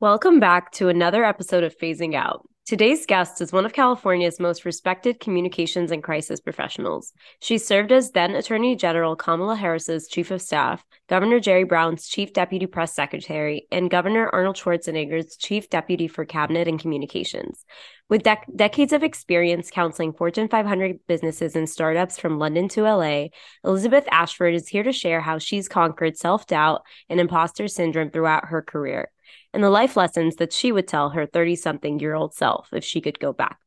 [0.00, 2.48] Welcome back to another episode of Phasing Out.
[2.64, 7.12] Today's guest is one of California's most respected communications and crisis professionals.
[7.40, 12.32] She served as then Attorney General Kamala Harris's chief of staff, Governor Jerry Brown's chief
[12.32, 17.64] deputy press secretary, and Governor Arnold Schwarzenegger's chief deputy for cabinet and communications.
[18.08, 23.28] With dec- decades of experience counseling Fortune 500 businesses and startups from London to LA,
[23.64, 28.44] Elizabeth Ashford is here to share how she's conquered self doubt and imposter syndrome throughout
[28.44, 29.10] her career
[29.52, 32.84] and the life lessons that she would tell her 30 something year old self if
[32.84, 33.58] she could go back.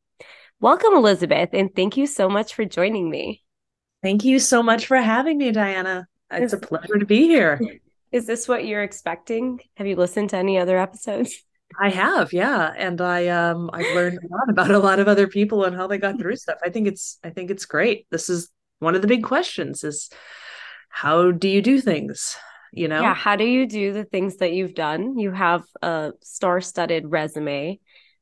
[0.60, 3.42] Welcome, Elizabeth, and thank you so much for joining me.
[4.02, 6.06] Thank you so much for having me, Diana.
[6.30, 7.60] It's a pleasure to be here.
[8.10, 9.60] Is this what you're expecting?
[9.76, 11.42] Have you listened to any other episodes?
[11.80, 15.26] I have, yeah, and I um I've learned a lot about a lot of other
[15.26, 16.58] people and how they got through stuff.
[16.62, 18.06] I think it's I think it's great.
[18.10, 20.10] This is one of the big questions is
[20.90, 22.36] how do you do things?
[22.72, 23.00] You know?
[23.00, 25.18] Yeah how do you do the things that you've done?
[25.18, 27.78] You have a star-studded resume.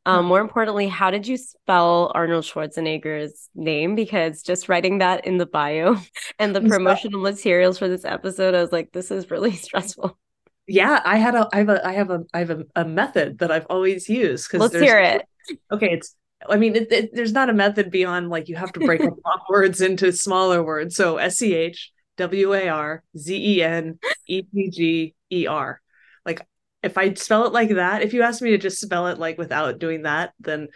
[0.06, 3.94] Um, more importantly how did you spell arnold schwarzenegger's name?
[3.94, 5.96] Because just writing that in the bio
[6.38, 10.18] and the promotional materials for this episode i was like this is really stressful.
[10.66, 13.38] Yeah i had a i have a i have a i have a, a method
[13.38, 15.22] that i've always used because let's hear it.
[15.70, 16.14] Okay it's
[16.48, 19.14] I mean, it, it, there's not a method beyond like you have to break up
[19.50, 20.96] words into smaller words.
[20.96, 25.80] So SCH, W A R Z E N E P G E R.
[26.24, 26.46] Like
[26.82, 29.38] if I spell it like that, if you ask me to just spell it like
[29.38, 30.68] without doing that, then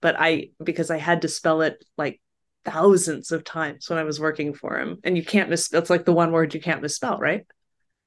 [0.00, 2.20] but I because I had to spell it like
[2.64, 4.98] thousands of times when I was working for him.
[5.04, 7.46] And you can't miss that's like the one word you can't misspell, right?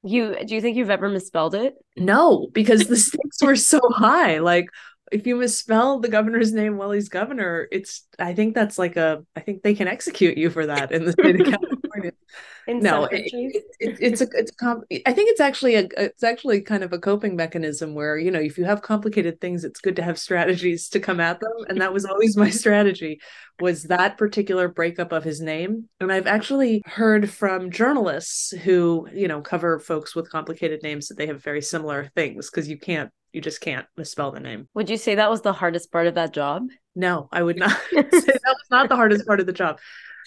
[0.02, 1.74] You do you think you've ever misspelled it?
[1.96, 4.38] No, because the stakes were so high.
[4.38, 4.66] Like
[5.12, 9.24] if you misspell the governor's name while he's governor, it's I think that's like a
[9.36, 11.73] I think they can execute you for that in the state of California.
[12.66, 16.22] in no, it, it, it, it's a it's a I think it's actually a it's
[16.22, 19.80] actually kind of a coping mechanism where you know if you have complicated things, it's
[19.80, 23.20] good to have strategies to come at them, and that was always my strategy
[23.60, 25.88] was that particular breakup of his name.
[26.00, 31.18] And I've actually heard from journalists who you know cover folks with complicated names that
[31.18, 34.68] they have very similar things because you can't you just can't misspell the name.
[34.74, 36.68] Would you say that was the hardest part of that job?
[36.94, 39.80] No, I would not say that was not the hardest part of the job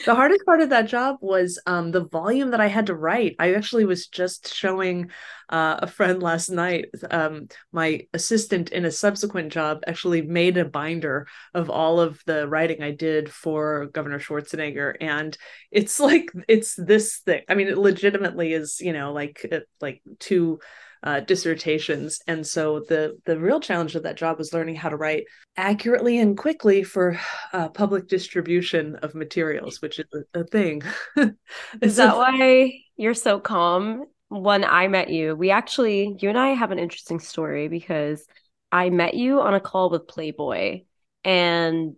[0.06, 3.36] the hardest part of that job was um, the volume that I had to write.
[3.40, 5.10] I actually was just showing
[5.50, 6.86] uh, a friend last night.
[7.10, 12.48] Um, my assistant in a subsequent job actually made a binder of all of the
[12.48, 15.38] writing I did for Governor Schwarzenegger, and
[15.72, 17.46] it's like it's this thick.
[17.50, 18.80] I mean, it legitimately is.
[18.80, 19.46] You know, like
[19.82, 20.60] like two
[21.04, 22.20] uh, dissertations.
[22.28, 25.26] And so the the real challenge of that job was learning how to write
[25.56, 27.20] accurately and quickly for
[27.54, 30.82] uh, public distribution of materials, which is a, a thing.
[31.82, 34.06] is that a- why you're so calm?
[34.30, 38.26] When I met you, we actually, you and I have an interesting story because
[38.74, 40.82] I met you on a call with Playboy
[41.24, 41.96] and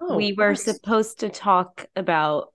[0.00, 0.64] oh, we were nice.
[0.64, 2.52] supposed to talk about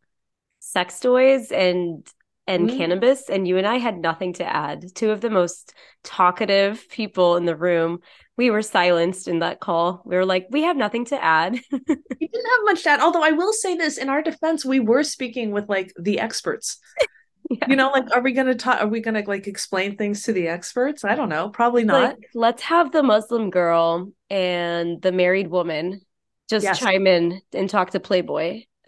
[0.60, 2.08] sex toys and
[2.48, 4.94] and mm cannabis and you and I had nothing to add.
[4.96, 5.74] Two of the most
[6.04, 8.00] talkative people in the room.
[8.38, 10.02] We were silenced in that call.
[10.06, 11.54] We were like, we have nothing to add.
[11.72, 13.00] we didn't have much to add.
[13.00, 16.78] Although I will say this in our defense, we were speaking with like the experts.
[17.50, 17.66] Yeah.
[17.70, 18.82] You know, like, are we going to talk?
[18.82, 21.06] Are we going to like explain things to the experts?
[21.06, 21.50] I don't know.
[21.50, 22.16] Probably not.
[22.16, 26.02] Like, let's have the Muslim girl and the married woman
[26.50, 26.80] just yes.
[26.80, 28.64] chime in and talk to Playboy.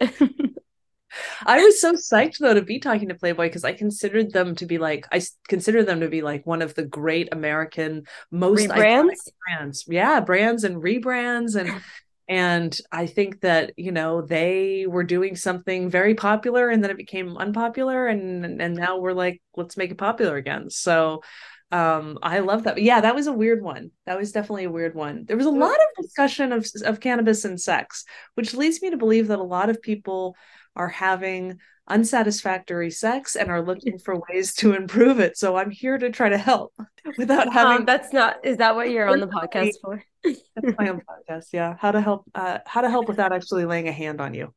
[1.46, 4.66] I was so psyched though to be talking to Playboy because I considered them to
[4.66, 9.32] be like I consider them to be like one of the great American most brands.
[9.46, 9.84] brands.
[9.88, 11.80] Yeah, brands and rebrands and
[12.28, 16.96] and I think that you know they were doing something very popular and then it
[16.96, 20.70] became unpopular and and now we're like let's make it popular again.
[20.70, 21.22] So
[21.70, 24.94] um i love that yeah that was a weird one that was definitely a weird
[24.94, 28.04] one there was a lot of discussion of of cannabis and sex
[28.34, 30.34] which leads me to believe that a lot of people
[30.78, 31.58] are having
[31.88, 35.36] unsatisfactory sex and are looking for ways to improve it.
[35.36, 36.72] So I'm here to try to help
[37.16, 37.78] without um, having.
[37.78, 38.44] Um, that's not.
[38.44, 40.02] Is that what you're on the podcast for?
[40.24, 41.46] that's my own podcast.
[41.52, 42.30] Yeah, how to help.
[42.34, 44.54] Uh, how to help without actually laying a hand on you.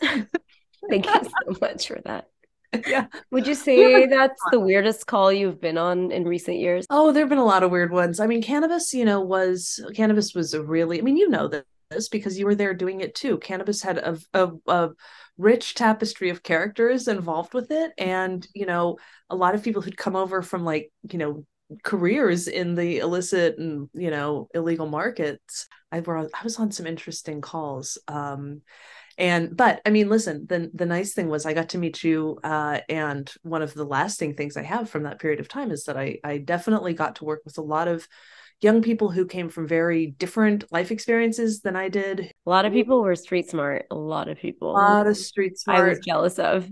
[0.00, 2.28] Thank you so much for that.
[2.86, 3.06] Yeah.
[3.30, 6.86] Would you say that's the weirdest call you've been on in recent years?
[6.90, 8.20] Oh, there have been a lot of weird ones.
[8.20, 10.98] I mean, cannabis, you know, was cannabis was a really.
[10.98, 11.48] I mean, you know
[11.90, 13.38] this because you were there doing it too.
[13.38, 14.90] Cannabis had a, a, a
[15.38, 17.92] rich tapestry of characters involved with it.
[17.96, 18.98] And you know
[19.30, 21.46] a lot of people who'd come over from like you know
[21.82, 26.86] careers in the illicit and you know illegal markets i were i was on some
[26.86, 27.98] interesting calls.
[28.08, 28.62] Um
[29.18, 32.38] and but i mean listen the the nice thing was i got to meet you
[32.44, 35.84] uh and one of the lasting things i have from that period of time is
[35.84, 38.06] that i i definitely got to work with a lot of
[38.60, 42.32] young people who came from very different life experiences than I did.
[42.46, 43.86] A lot of people were street smart.
[43.90, 44.72] A lot of people.
[44.72, 45.80] A lot of street smart.
[45.80, 46.68] I was jealous of.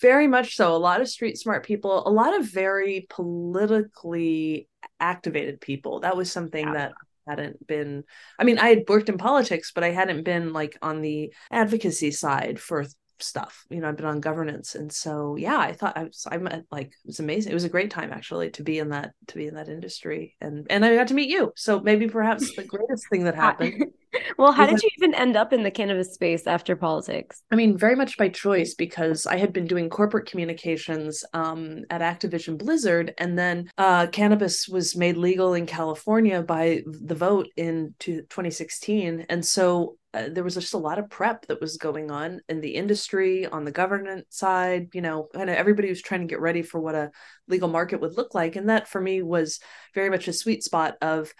[0.00, 0.74] Very much so.
[0.74, 4.68] A lot of street smart people, a lot of very politically
[4.98, 6.00] activated people.
[6.00, 6.72] That was something yeah.
[6.72, 6.92] that
[7.28, 8.02] hadn't been
[8.38, 12.10] I mean, I had worked in politics, but I hadn't been like on the advocacy
[12.10, 12.84] side for
[13.22, 13.64] stuff.
[13.70, 16.64] You know, I've been on governance, and so yeah, I thought I was I met
[16.70, 17.52] like it was amazing.
[17.52, 20.36] It was a great time actually to be in that to be in that industry,
[20.40, 21.52] and and I got to meet you.
[21.56, 23.92] So maybe perhaps the greatest thing that happened.
[24.38, 27.42] well, how did that, you even end up in the cannabis space after politics?
[27.50, 32.00] I mean, very much by choice because I had been doing corporate communications um, at
[32.00, 37.94] Activision Blizzard, and then uh, cannabis was made legal in California by the vote in
[37.98, 42.40] 2016, and so uh, there was just a lot of prep that was going on
[42.48, 46.26] in the industry on the government side you know kind of everybody was trying to
[46.26, 47.10] get ready for what a
[47.48, 48.56] legal market would look like.
[48.56, 49.60] And that for me was
[49.94, 51.32] very much a sweet spot of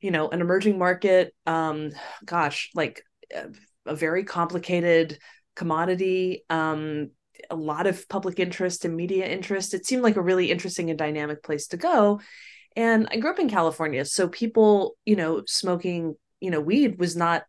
[0.00, 1.90] you know an emerging market um
[2.24, 3.02] gosh like
[3.34, 3.46] a,
[3.86, 5.18] a very complicated
[5.56, 7.10] commodity um
[7.50, 9.74] a lot of public interest and media interest.
[9.74, 12.20] It seemed like a really interesting and dynamic place to go.
[12.76, 17.14] And i grew up in california so people you know smoking you know weed was
[17.14, 17.44] not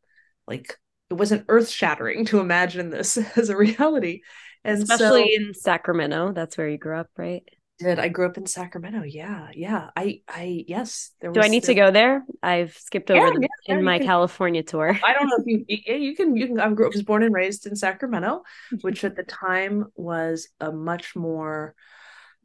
[0.47, 0.77] like
[1.09, 4.21] it wasn't earth shattering to imagine this as a reality.
[4.63, 7.44] And especially so, in Sacramento, that's where you grew up, right?
[7.77, 9.03] Did I grew up in Sacramento?
[9.03, 9.89] Yeah, yeah.
[9.97, 11.12] I, I, yes.
[11.19, 12.24] There Do I need to go there?
[12.42, 14.97] I've skipped over yeah, yeah, in my can, California tour.
[15.03, 16.59] I don't know if you, yeah, you can, you can.
[16.59, 18.44] I grew up, was born and raised in Sacramento,
[18.80, 21.75] which at the time was a much more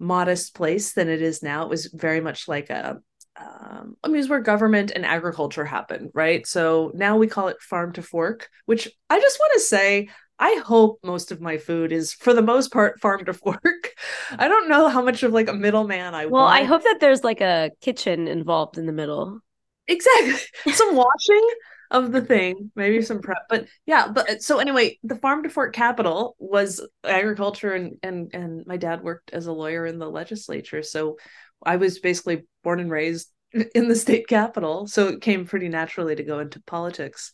[0.01, 1.63] modest place than it is now.
[1.63, 3.01] It was very much like a
[3.41, 6.47] um, I mean, it's where government and agriculture happen, right?
[6.47, 10.09] So now we call it farm to fork, which I just want to say,
[10.39, 13.95] I hope most of my food is, for the most part, farm to fork.
[14.31, 16.61] I don't know how much of like a middleman I well, want.
[16.61, 19.41] I hope that there's like a kitchen involved in the middle.
[19.87, 20.35] Exactly,
[20.73, 21.49] some washing
[21.91, 24.09] of the thing, maybe some prep, but yeah.
[24.09, 29.03] But so anyway, the farm to fork capital was agriculture, and and and my dad
[29.03, 31.17] worked as a lawyer in the legislature, so
[31.65, 33.31] I was basically born and raised
[33.75, 37.33] in the state capital, so it came pretty naturally to go into politics.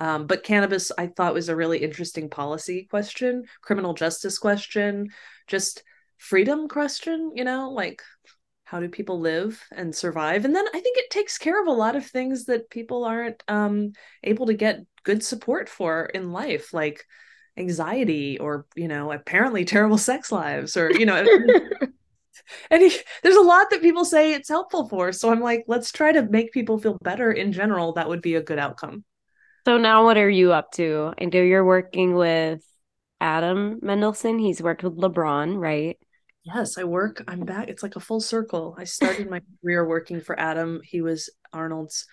[0.00, 5.10] Um, but cannabis, I thought, was a really interesting policy question, criminal justice question,
[5.46, 5.82] just
[6.18, 7.32] freedom question.
[7.34, 8.02] You know, like
[8.64, 10.44] how do people live and survive?
[10.44, 13.42] And then I think it takes care of a lot of things that people aren't
[13.46, 13.92] um,
[14.24, 17.04] able to get good support for in life, like
[17.56, 21.24] anxiety or you know apparently terrible sex lives or you know
[22.70, 25.12] and he, there's a lot that people say it's helpful for.
[25.12, 27.92] So i'm like let's try to make people feel better in general.
[27.92, 29.04] That would be a good outcome.
[29.66, 31.14] So now what are you up to?
[31.20, 32.62] I know you're working with
[33.20, 34.38] adam mendelsohn.
[34.38, 35.98] He's worked with lebron right?
[36.44, 37.68] Yes i work i'm back.
[37.68, 38.74] It's like a full circle.
[38.78, 40.80] I started my career working for adam.
[40.84, 42.06] He was arnold's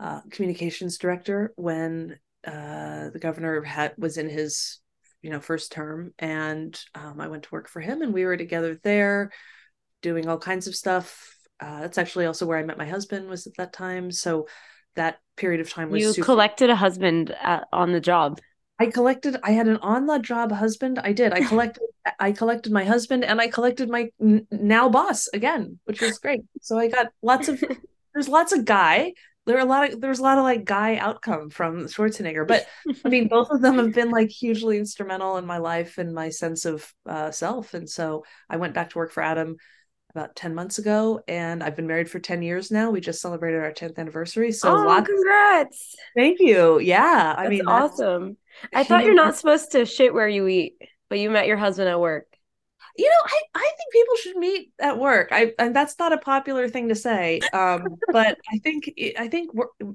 [0.00, 4.80] uh, communications director when uh, the governor had was in his
[5.24, 8.36] you know first term and um, i went to work for him and we were
[8.36, 9.32] together there
[10.02, 11.34] doing all kinds of stuff.
[11.58, 14.46] Uh, that's actually also where i met my husband was at that time so
[14.96, 18.38] that period of time was you super- collected a husband at, on the job.
[18.78, 21.32] I collected i had an on the job husband i did.
[21.32, 21.82] I collected
[22.20, 26.42] i collected my husband and i collected my n- now boss again which was great.
[26.60, 27.64] So i got lots of
[28.12, 29.14] there's lots of guy
[29.46, 32.66] there are a lot of there's a lot of like guy outcome from Schwarzenegger, but
[33.04, 36.30] I mean both of them have been like hugely instrumental in my life and my
[36.30, 37.74] sense of uh, self.
[37.74, 39.56] And so I went back to work for Adam
[40.14, 42.90] about 10 months ago and I've been married for 10 years now.
[42.90, 44.52] We just celebrated our 10th anniversary.
[44.52, 45.96] So oh, lots congrats.
[46.16, 46.78] Thank you.
[46.78, 47.34] Yeah.
[47.36, 48.36] I mean awesome.
[48.72, 50.76] I thought you're not supposed to shit where you eat,
[51.10, 52.33] but you met your husband at work
[52.96, 55.28] you know I, I think people should meet at work.
[55.32, 59.50] I and that's not a popular thing to say um but i think i think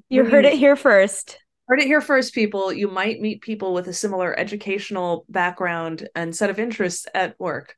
[0.10, 1.40] you heard it here first.
[1.68, 2.74] Heard it here first people.
[2.74, 7.76] You might meet people with a similar educational background and set of interests at work.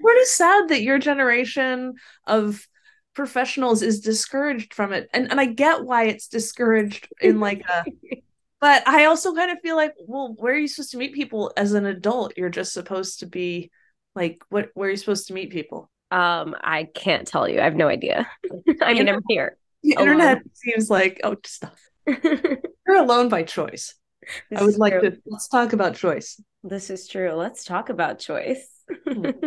[0.00, 1.94] What is sad that your generation
[2.26, 2.66] of
[3.14, 7.84] professionals is discouraged from it and and i get why it's discouraged in like a
[8.60, 11.52] but I also kind of feel like, well, where are you supposed to meet people
[11.56, 12.34] as an adult?
[12.36, 13.70] You're just supposed to be
[14.14, 14.70] like, what?
[14.74, 15.90] Where are you supposed to meet people?
[16.10, 17.60] Um, I can't tell you.
[17.60, 18.30] I have no idea.
[18.82, 19.56] I mean, I'm here.
[19.82, 20.08] The alone.
[20.08, 21.80] internet seems like oh stuff.
[22.06, 23.94] You're alone by choice.
[24.50, 25.10] This I would like true.
[25.10, 26.40] to let's talk about choice.
[26.64, 27.32] This is true.
[27.32, 28.68] Let's talk about choice.
[29.06, 29.30] Hmm.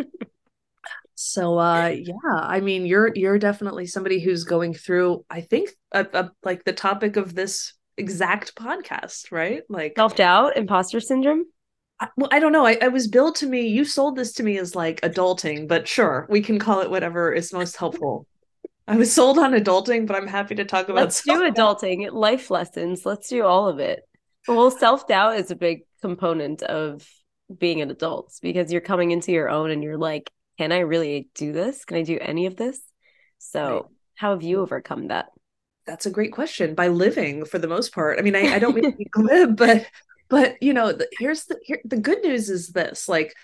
[1.22, 6.06] so uh yeah i mean you're you're definitely somebody who's going through i think a,
[6.14, 9.62] a, like the topic of this exact podcast, right?
[9.68, 11.44] Like self doubt, imposter syndrome.
[12.00, 12.66] I, well, I don't know.
[12.66, 13.68] I, I was billed to me.
[13.68, 17.32] You sold this to me as like adulting, but sure, we can call it whatever
[17.32, 18.26] is most helpful.
[18.88, 21.02] I was sold on adulting, but I'm happy to talk about.
[21.02, 21.54] Let's do adulting, life lessons.
[21.54, 21.94] But I'm happy to talk about.
[21.94, 23.06] Let's do adulting, life lessons.
[23.06, 24.00] Let's do all of it.
[24.48, 27.06] Well, self doubt is a big component of
[27.56, 31.28] being an adult because you're coming into your own and you're like, can I really
[31.34, 31.84] do this?
[31.84, 32.80] Can I do any of this?
[33.38, 33.84] So, right.
[34.16, 35.26] how have you overcome that?
[35.86, 36.74] That's a great question.
[36.74, 38.18] By living, for the most part.
[38.18, 39.86] I mean, I, I don't mean to be glib, but
[40.28, 43.34] but you know, the, here's the here, the good news is this: like,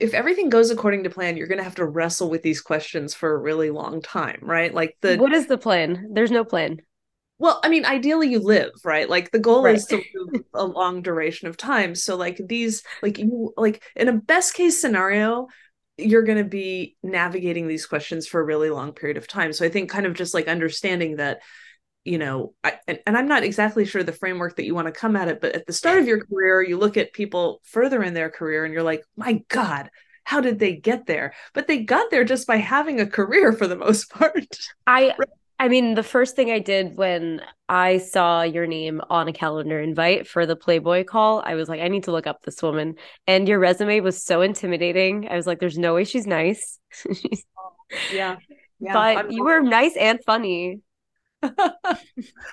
[0.00, 3.14] if everything goes according to plan, you're going to have to wrestle with these questions
[3.14, 4.72] for a really long time, right?
[4.72, 6.10] Like the what is the plan?
[6.12, 6.80] There's no plan.
[7.38, 9.08] Well, I mean, ideally you live, right?
[9.08, 9.74] Like the goal right.
[9.74, 11.96] is to live a long duration of time.
[11.96, 15.48] So like these like you like in a best case scenario,
[15.98, 19.52] you're going to be navigating these questions for a really long period of time.
[19.52, 21.40] So I think kind of just like understanding that
[22.04, 24.92] you know, I, and, and I'm not exactly sure the framework that you want to
[24.92, 28.02] come at it, but at the start of your career, you look at people further
[28.02, 29.90] in their career and you're like, my God,
[30.24, 31.34] how did they get there?
[31.52, 34.58] But they got there just by having a career for the most part.
[34.86, 35.14] I
[35.62, 39.78] I mean, the first thing I did when I saw your name on a calendar
[39.78, 42.96] invite for the Playboy call, I was like, I need to look up this woman.
[43.28, 45.28] And your resume was so intimidating.
[45.28, 46.80] I was like, there's no way she's nice.
[48.12, 48.38] yeah.
[48.80, 48.92] yeah.
[48.92, 50.80] But I'm you were nice and funny.
[51.56, 51.98] but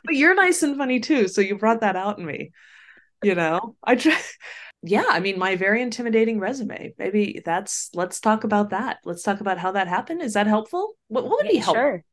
[0.07, 1.27] you're nice and funny too.
[1.27, 2.51] So you brought that out in me.
[3.23, 4.17] You know, I try.
[4.81, 6.93] Yeah, I mean, my very intimidating resume.
[6.97, 7.89] Maybe that's.
[7.93, 8.99] Let's talk about that.
[9.03, 10.21] Let's talk about how that happened.
[10.21, 10.93] Is that helpful?
[11.09, 11.83] What, what would yeah, be helpful?
[11.83, 12.03] Sure.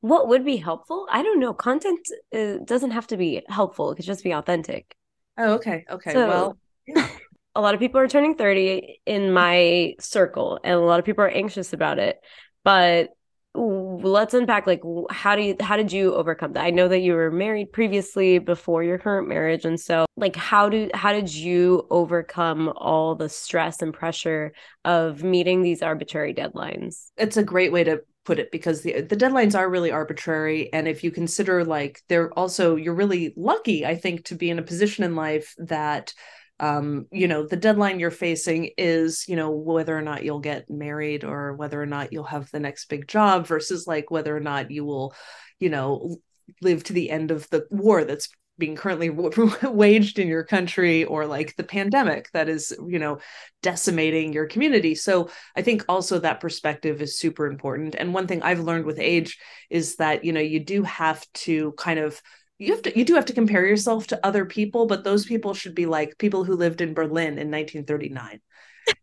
[0.00, 1.06] What would be helpful?
[1.08, 1.54] I don't know.
[1.54, 2.00] Content
[2.34, 3.92] uh, doesn't have to be helpful.
[3.92, 4.96] It could just be authentic.
[5.38, 5.84] Oh, okay.
[5.88, 6.12] Okay.
[6.12, 7.08] So, well, yeah.
[7.54, 11.22] a lot of people are turning 30 in my circle, and a lot of people
[11.24, 12.18] are anxious about it.
[12.64, 13.10] But
[13.56, 16.64] let's unpack like how do you how did you overcome that?
[16.64, 20.68] I know that you were married previously before your current marriage and so like how
[20.68, 24.52] do how did you overcome all the stress and pressure
[24.84, 27.10] of meeting these arbitrary deadlines?
[27.16, 30.88] It's a great way to put it because the the deadlines are really arbitrary and
[30.88, 34.62] if you consider like they're also you're really lucky i think to be in a
[34.62, 36.12] position in life that
[36.58, 40.70] um, you know, the deadline you're facing is, you know, whether or not you'll get
[40.70, 44.40] married or whether or not you'll have the next big job versus like whether or
[44.40, 45.14] not you will,
[45.60, 46.16] you know,
[46.62, 49.10] live to the end of the war that's being currently
[49.62, 53.18] waged in your country or like the pandemic that is you know
[53.62, 54.94] decimating your community.
[54.94, 57.94] So i think also that perspective is super important.
[57.94, 59.38] And one thing i've learned with age
[59.70, 62.20] is that you know you do have to kind of
[62.58, 65.54] you have to you do have to compare yourself to other people but those people
[65.54, 68.40] should be like people who lived in berlin in 1939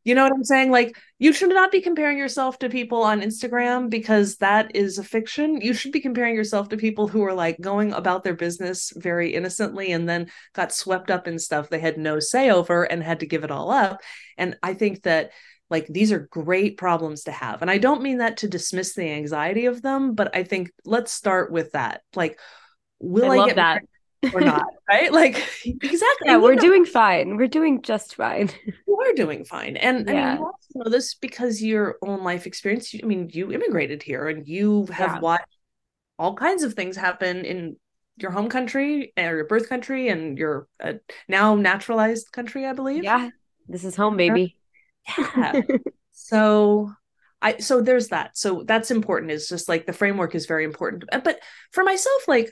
[0.04, 0.72] you know what i'm saying?
[0.72, 5.04] Like you should not be comparing yourself to people on instagram because that is a
[5.04, 5.62] fiction.
[5.62, 9.34] You should be comparing yourself to people who are like going about their business very
[9.34, 13.22] innocently and then got swept up in stuff they had no say over and had
[13.22, 14.02] to give it all up.
[14.38, 15.32] And i think that
[15.70, 17.62] like these are great problems to have.
[17.62, 21.12] And i don't mean that to dismiss the anxiety of them but i think let's
[21.12, 22.02] start with that.
[22.16, 22.40] Like
[23.04, 23.84] will I, I get that
[24.34, 24.66] or not?
[24.90, 25.12] right?
[25.12, 26.26] Like exactly.
[26.26, 26.62] Yeah, we're know.
[26.62, 27.38] doing fine.
[27.38, 28.50] We're doing just fine.
[28.88, 29.76] You are doing fine.
[29.76, 30.14] And yeah.
[30.14, 32.94] I mean, you also know this because your own life experience.
[32.94, 35.20] I mean, you immigrated here and you have yeah.
[35.20, 35.58] watched
[36.20, 37.76] all kinds of things happen in
[38.18, 40.94] your home country or your birth country and your uh,
[41.28, 43.04] now naturalized country, I believe.
[43.04, 43.32] Yeah.
[43.68, 44.58] This is home, baby.
[45.18, 45.62] Yeah.
[46.12, 46.92] so
[47.42, 48.38] I so there's that.
[48.38, 49.32] So that's important.
[49.32, 51.06] Is just like the framework is very important.
[51.24, 51.40] But
[51.72, 52.52] for myself, like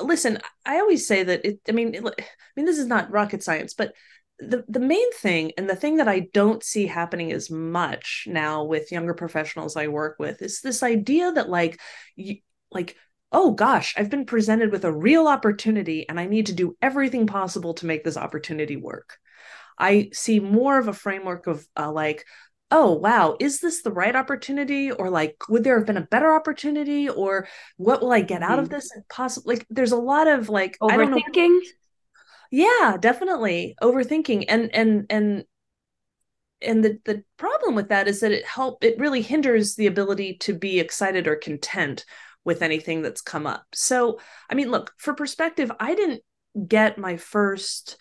[0.00, 2.24] listen, I always say that it, I mean, it, I
[2.56, 3.92] mean, this is not rocket science, but
[4.38, 8.64] the, the main thing and the thing that I don't see happening as much now
[8.64, 11.80] with younger professionals I work with is this idea that like,
[12.16, 12.36] you,
[12.70, 12.96] like,
[13.32, 17.26] oh gosh, I've been presented with a real opportunity and I need to do everything
[17.26, 19.16] possible to make this opportunity work.
[19.78, 22.24] I see more of a framework of uh, like,
[22.70, 23.36] oh wow.
[23.40, 24.90] Is this the right opportunity?
[24.90, 27.08] Or like would there have been a better opportunity?
[27.08, 28.74] Or what will i get out of mm-hmm.
[28.74, 28.90] this?
[29.08, 31.60] Possibly like there's a lot of like overthinking?
[32.50, 33.76] Yeah definitely.
[33.82, 34.46] Overthinking.
[34.48, 35.44] And and and
[36.62, 40.38] and the the problem with that is that it help it really hinders the ability
[40.38, 42.04] to be excited or content
[42.44, 43.64] with anything that's come up.
[43.74, 44.20] So
[44.50, 46.22] i mean look for perspective i didn't
[46.66, 47.98] get my first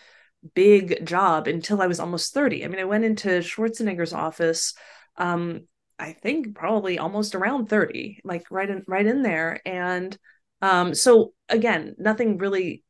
[0.54, 2.64] big job until I was almost 30.
[2.64, 4.74] I mean, I went into Schwarzenegger's office
[5.18, 9.62] um I think probably almost around 30, like right in right in there.
[9.66, 10.18] And
[10.62, 12.84] um so again, nothing really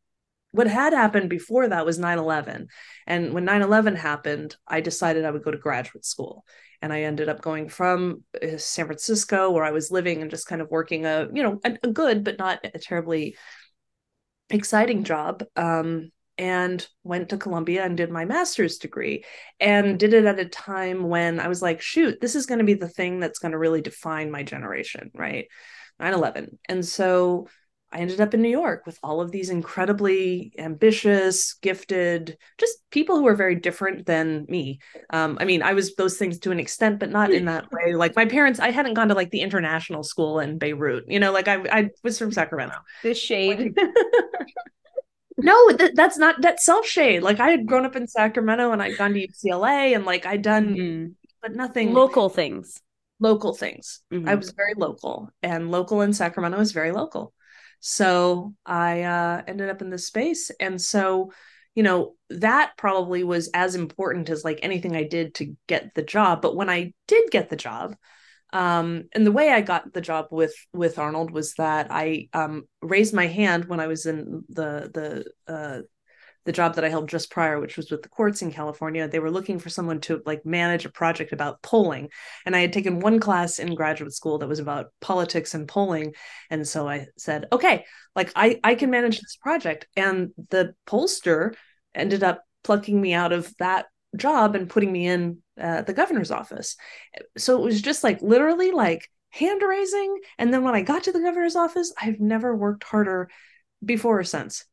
[0.51, 2.67] what had happened before that was 9-11
[3.05, 6.45] and when 9-11 happened i decided i would go to graduate school.
[6.81, 10.47] And i ended up going from uh, san francisco where i was living and just
[10.47, 13.35] kind of working a you know a, a good but not a terribly
[14.49, 15.43] exciting job.
[15.55, 19.23] Um, and went to Columbia and did my master's degree
[19.59, 22.65] and did it at a time when I was like, shoot, this is going to
[22.65, 25.47] be the thing that's going to really define my generation, right?
[25.99, 26.59] 9 11.
[26.67, 27.47] And so
[27.95, 33.17] I ended up in New York with all of these incredibly ambitious, gifted, just people
[33.17, 34.79] who are very different than me.
[35.11, 37.95] Um, I mean, I was those things to an extent, but not in that way.
[37.95, 41.05] Like my parents, I hadn't gone to like the international school in Beirut.
[41.07, 42.75] You know, like I, I was from Sacramento.
[43.01, 43.77] The shade.
[45.37, 47.21] no, th- that's not that's self shade.
[47.21, 50.41] Like I had grown up in Sacramento and I'd gone to UCLA and like I'd
[50.41, 51.11] done, mm-hmm.
[51.41, 52.81] but nothing local things.
[53.19, 54.01] Local things.
[54.11, 54.27] Mm-hmm.
[54.27, 57.33] I was very local, and local in Sacramento is very local.
[57.87, 60.49] So I uh, ended up in this space.
[60.59, 61.31] And so,
[61.75, 66.01] you know, that probably was as important as like anything I did to get the
[66.01, 66.41] job.
[66.41, 67.95] But when I did get the job,
[68.53, 72.63] um, and the way I got the job with with Arnold was that I um,
[72.81, 75.81] raised my hand when I was in the the uh,
[76.45, 79.19] the job that I held just prior, which was with the courts in California, they
[79.19, 82.09] were looking for someone to like manage a project about polling.
[82.45, 86.13] And I had taken one class in graduate school that was about politics and polling.
[86.51, 87.85] And so I said, okay,
[88.15, 89.87] like I, I can manage this project.
[89.97, 91.55] And the pollster
[91.95, 96.31] ended up plucking me out of that job and putting me in uh, the governor's
[96.31, 96.75] office.
[97.37, 100.19] So it was just like literally like hand raising.
[100.37, 103.29] And then when I got to the governor's office, I've never worked harder
[103.83, 104.65] before or since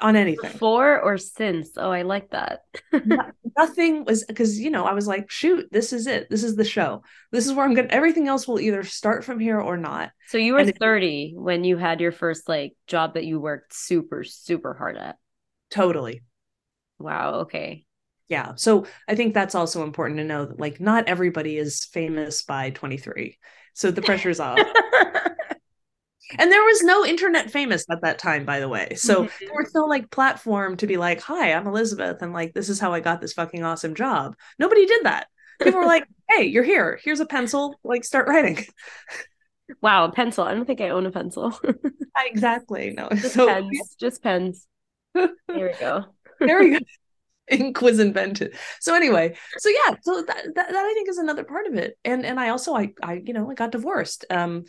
[0.00, 0.50] on anything.
[0.50, 1.70] Before or since?
[1.76, 2.60] Oh i like that.
[3.56, 6.28] Nothing was because you know i was like shoot this is it.
[6.28, 7.02] This is the show.
[7.30, 10.10] This is where i'm gonna everything else will either start from here or not.
[10.28, 13.40] So you were and 30 it, when you had your first like job that you
[13.40, 15.16] worked super super hard at?
[15.70, 16.22] Totally.
[16.98, 17.85] Wow okay
[18.28, 22.42] yeah so i think that's also important to know that like not everybody is famous
[22.42, 23.38] by 23
[23.74, 24.58] so the pressure's off.
[26.38, 29.44] And there was no internet famous at that time by the way so mm-hmm.
[29.44, 32.80] there was no like platform to be like hi i'm elizabeth and like this is
[32.80, 34.34] how i got this fucking awesome job.
[34.58, 35.28] Nobody did that.
[35.62, 38.64] People were like hey you're here here's a pencil like start writing.
[39.80, 41.58] Wow a pencil i don't think i own a pencil.
[42.24, 43.82] Exactly no just so, pens yeah.
[44.00, 44.66] just pens.
[45.14, 46.06] There we go.
[46.40, 46.78] There we go
[47.50, 51.44] ink was invented so anyway so yeah so that, that, that i think is another
[51.44, 54.64] part of it and and i also i i you know i got divorced um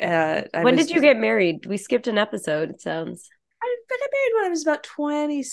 [0.00, 1.66] uh, when was, did you get married?
[1.66, 2.70] We skipped an episode.
[2.70, 3.28] It sounds.
[3.60, 5.44] I got married when I was about twenty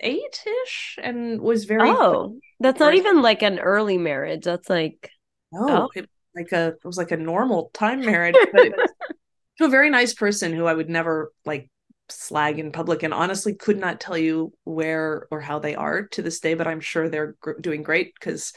[0.00, 1.88] eight ish, and was very.
[1.88, 4.44] Oh, that's not even like an early marriage.
[4.44, 5.10] That's like.
[5.52, 5.88] No, oh.
[5.94, 8.72] it, like a it was like a normal time marriage, but
[9.58, 11.70] to a very nice person who I would never like
[12.08, 16.22] slag in public and honestly could not tell you where or how they are to
[16.22, 18.52] this day but i'm sure they're gr- doing great because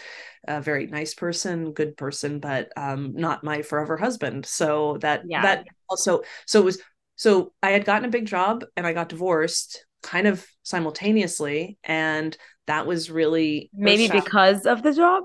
[0.47, 4.45] a very nice person good person but um not my forever husband.
[4.45, 5.41] So that yeah.
[5.41, 6.81] that also so it was
[7.15, 12.37] so i had gotten a big job and i got divorced kind of simultaneously and
[12.67, 15.23] that was really maybe because of the job?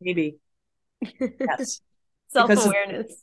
[0.00, 0.36] Maybe.
[1.20, 1.80] Yes.
[2.28, 3.22] Self-awareness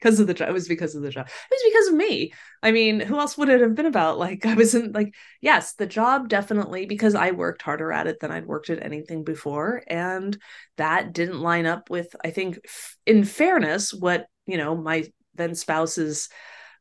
[0.00, 0.48] because of the job.
[0.48, 1.26] It was because of the job.
[1.28, 2.32] It was because of me.
[2.62, 4.18] I mean, who else would it have been about?
[4.18, 8.30] Like, I wasn't like, yes, the job definitely because I worked harder at it than
[8.30, 9.82] I'd worked at anything before.
[9.86, 10.36] And
[10.76, 12.60] that didn't line up with, I think,
[13.06, 16.28] in fairness, what, you know, my then spouse's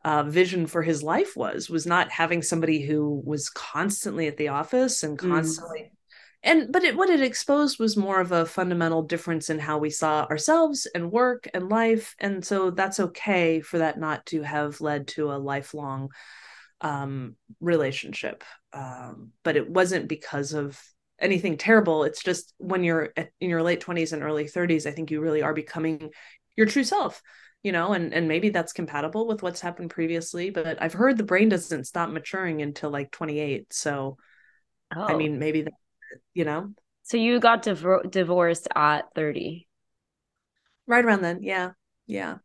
[0.05, 4.47] uh, vision for his life was was not having somebody who was constantly at the
[4.47, 5.29] office and mm.
[5.29, 5.89] constantly mm
[6.41, 9.89] and but it, what it exposed was more of a fundamental difference in how we
[9.89, 12.15] saw ourselves and work and life.
[12.19, 16.09] And so that's okay for that not to have led to a lifelong
[16.79, 18.43] um, relationship.
[18.71, 20.81] Um, but it wasn't because of
[21.19, 22.05] anything terrible.
[22.05, 25.41] It's just when you're in your late 20s and early 30s i think you really
[25.41, 26.11] are becoming
[26.55, 27.21] your true self
[27.63, 31.23] you know and and maybe that's compatible with what's happened previously but i've heard the
[31.23, 34.17] brain doesn't stop maturing until like 28 so
[34.95, 35.01] oh.
[35.01, 35.73] i mean maybe that
[36.33, 36.71] you know.
[37.09, 39.67] So you got div- divorced at 30.
[40.85, 41.39] Right around then.
[41.41, 41.71] Yeah.
[42.05, 42.35] Yeah.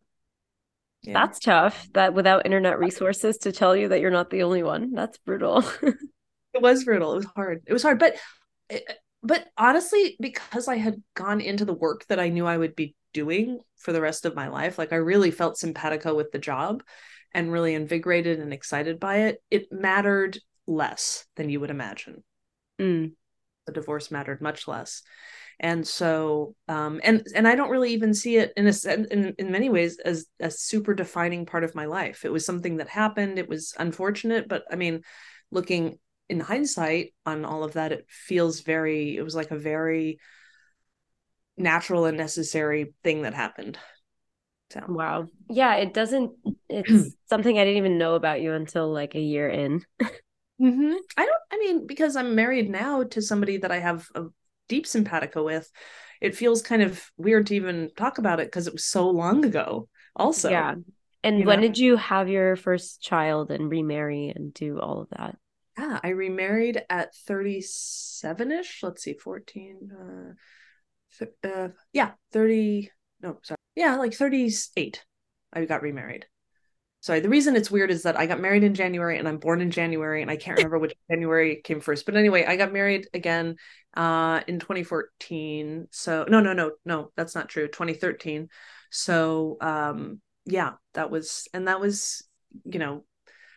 [1.03, 1.13] yeah.
[1.13, 1.87] That's tough.
[1.93, 4.93] That without internet resources to tell you that you're not the only one.
[4.93, 5.63] That's brutal.
[5.83, 7.13] it was brutal.
[7.13, 7.63] It was hard.
[7.67, 8.17] It was hard, but
[9.23, 12.95] but honestly because I had gone into the work that I knew I would be
[13.13, 16.83] doing for the rest of my life, like I really felt simpatico with the job
[17.33, 22.25] and really invigorated and excited by it, it mattered less than you would imagine.
[22.81, 23.13] Mm
[23.67, 25.03] the divorce mattered much less.
[25.61, 29.53] And so um and and i don't really even see it in a in, in
[29.53, 32.25] many ways as a super defining part of my life.
[32.25, 33.39] It was something that happened.
[33.39, 35.03] It was unfortunate but i mean
[35.51, 35.99] looking
[36.29, 40.19] in hindsight on all of that it feels very it was like a very
[41.57, 43.79] natural and necessary thing that happened.
[44.73, 44.83] So.
[44.89, 45.29] Wow.
[45.49, 46.33] Yeah it doesn't
[46.69, 49.85] it's something i didn't even know about you until like a year in
[50.61, 50.95] Mm-hmm.
[51.17, 54.25] I don't, I mean, because I'm married now to somebody that I have a
[54.69, 55.71] deep simpatico with,
[56.21, 59.45] it feels kind of weird to even talk about it because it was so long
[59.45, 60.51] ago, also.
[60.51, 60.75] Yeah.
[61.23, 61.67] And when know?
[61.67, 65.37] did you have your first child and remarry and do all of that?
[65.79, 68.81] Yeah, I remarried at 37 ish.
[68.83, 69.91] Let's see, 14.
[69.91, 70.33] Uh,
[71.19, 72.91] th- uh, yeah, 30.
[73.23, 73.59] No, sorry.
[73.75, 75.05] Yeah, like 38.
[75.53, 76.27] I got remarried.
[77.05, 79.61] Sorry, the reason it's weird is that I got married in January and I'm born
[79.61, 82.07] in January and I can't remember which January came first.
[82.07, 83.57] But anyway, I got married again
[83.95, 85.89] uh in 2014.
[85.91, 87.67] So no, no, no, no, that's not true.
[87.69, 88.49] 2013.
[88.91, 92.27] So um yeah, that was and that was,
[92.65, 93.05] you know,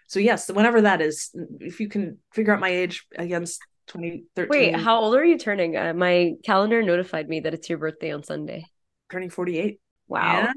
[0.08, 4.50] so yes, whenever that is, if you can figure out my age against 2013.
[4.50, 5.78] Wait, how old are you turning?
[5.78, 8.66] Uh, my calendar notified me that it's your birthday on Sunday.
[9.10, 9.80] Turning 48.
[10.08, 10.22] Wow.
[10.24, 10.52] Yeah,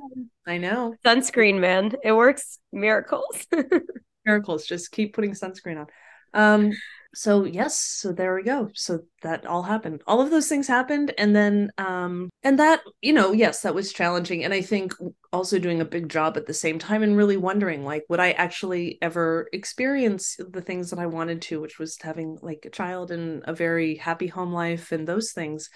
[0.46, 0.94] I know.
[1.04, 1.92] Sunscreen, man.
[2.02, 3.46] It works miracles.
[4.24, 4.66] miracles.
[4.66, 5.86] Just keep putting sunscreen on.
[6.32, 6.72] Um,
[7.12, 8.70] so yes, so there we go.
[8.74, 10.02] So that all happened.
[10.06, 13.92] All of those things happened and then um and that, you know, yes, that was
[13.92, 14.94] challenging and I think
[15.32, 18.30] also doing a big job at the same time and really wondering like would I
[18.32, 23.10] actually ever experience the things that I wanted to, which was having like a child
[23.10, 25.68] and a very happy home life and those things.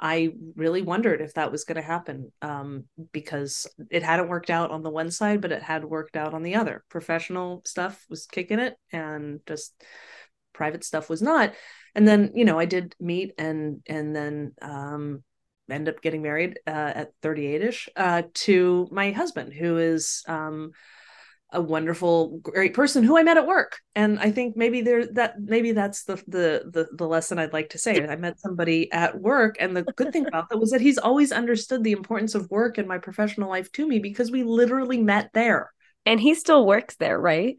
[0.00, 4.70] I really wondered if that was going to happen um, because it hadn't worked out
[4.70, 6.82] on the one side, but it had worked out on the other.
[6.88, 9.74] Professional stuff was kicking it, and just
[10.54, 11.54] private stuff was not.
[11.94, 15.22] And then you know I did meet and and then um,
[15.70, 20.72] end up getting married uh, at 38 ish uh, to my husband, who is um,
[21.52, 23.80] a wonderful great person who i met at work.
[23.94, 27.70] And i think maybe there that maybe that's the, the the the lesson i'd like
[27.70, 28.06] to say.
[28.06, 31.32] I met somebody at work and the good thing about that was that he's always
[31.32, 35.30] understood the importance of work in my professional life to me because we literally met
[35.34, 35.72] there.
[36.06, 37.56] And he still works there right?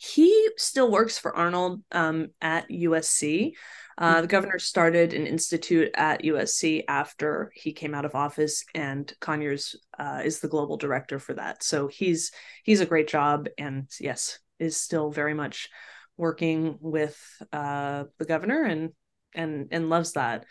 [0.00, 3.52] He still works for arnold um, at usc
[3.98, 9.12] uh, the governor started an institute at USC after he came out of office, and
[9.20, 11.64] Conyers uh, is the global director for that.
[11.64, 12.30] So he's
[12.62, 15.68] he's a great job, and yes, is still very much
[16.16, 17.20] working with
[17.52, 18.90] uh, the governor and
[19.34, 20.44] and and loves that.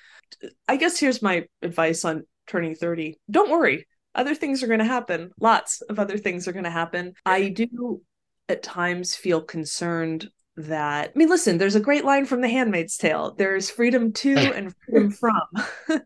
[0.67, 3.15] I guess here's my advice on turning 30.
[3.31, 3.88] Don't worry.
[4.13, 5.31] Other things are going to happen.
[5.39, 7.13] Lots of other things are going to happen.
[7.25, 8.01] I do
[8.49, 12.98] at times feel concerned that I mean, listen, there's a great line from The Handmaid's
[12.98, 13.36] Tale.
[13.38, 15.41] There's freedom to and freedom from,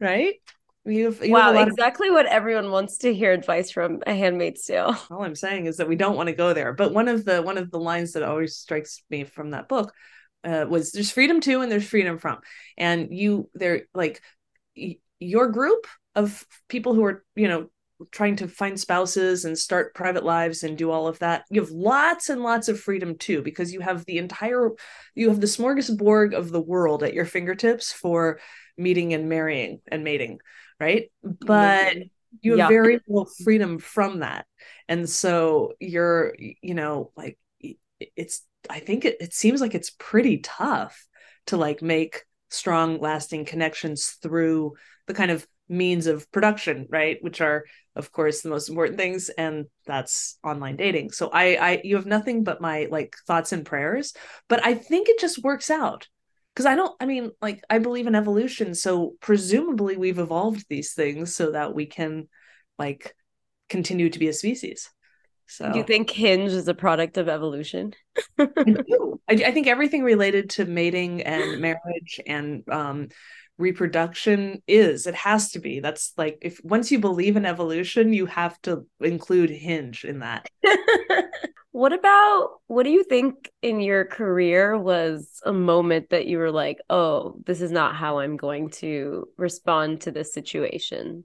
[0.00, 0.34] right?
[0.84, 2.14] You have, you wow, exactly of...
[2.14, 4.96] what everyone wants to hear advice from a handmaid's tale.
[5.10, 6.72] All I'm saying is that we don't want to go there.
[6.72, 9.92] But one of the one of the lines that always strikes me from that book
[10.42, 12.38] uh, was there's freedom to and there's freedom from.
[12.78, 14.22] And you they're like
[14.76, 17.70] y- your group of people who are, you know,
[18.10, 21.44] trying to find spouses and start private lives and do all of that.
[21.50, 24.70] You have lots and lots of freedom too because you have the entire
[25.14, 28.40] you have the smorgasbord of the world at your fingertips for
[28.78, 30.40] meeting and marrying and mating
[30.80, 31.10] right?
[31.22, 31.96] But
[32.40, 32.68] you have yeah.
[32.68, 34.46] very little freedom from that.
[34.88, 37.38] And so you're you know like
[38.16, 41.06] it's i think it, it seems like it's pretty tough
[41.46, 44.72] to like make strong lasting connections through
[45.06, 47.18] the kind of means of production right?
[47.20, 47.64] Which are
[47.96, 51.10] of course the most important things and that's online dating.
[51.10, 54.14] So i i you have nothing but my like thoughts and prayers
[54.48, 56.08] but i think it just works out.
[56.54, 60.94] Because i don't i mean like i believe in evolution so presumably we've evolved these
[60.94, 62.28] things so that we can
[62.78, 63.14] like
[63.68, 64.90] continue to be a species.
[65.46, 67.92] So do you think hinge is a product of evolution?
[68.38, 69.20] I, do.
[69.28, 73.08] I, I think everything related to mating and marriage and um
[73.60, 75.06] reproduction is.
[75.06, 75.80] It has to be.
[75.80, 80.48] That's like if once you believe in evolution you have to include hinge in that.
[81.72, 86.50] What about what do you think in your career was a moment that you were
[86.50, 91.24] like oh this is not how i'm going to respond to this situation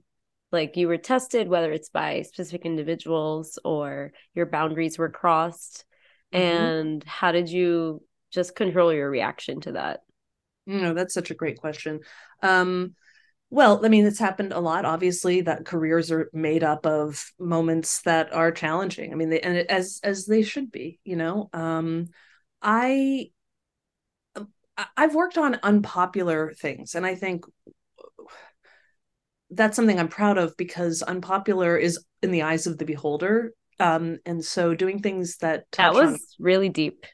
[0.52, 5.84] like you were tested whether it's by specific individuals or your boundaries were crossed.
[6.32, 6.42] Mm-hmm.
[6.42, 10.00] and how did you just control your reaction to that
[10.66, 12.00] no, that's such a great question.
[12.42, 12.94] Um,
[13.48, 14.84] well, I mean, it's happened a lot.
[14.84, 19.12] Obviously, that careers are made up of moments that are challenging.
[19.12, 20.98] I mean, they and as as they should be.
[21.04, 22.08] You know, um,
[22.60, 23.30] I
[24.96, 27.44] I've worked on unpopular things, and I think
[29.50, 33.52] that's something I'm proud of because unpopular is in the eyes of the beholder.
[33.78, 37.06] Um, and so doing things that that was on- really deep.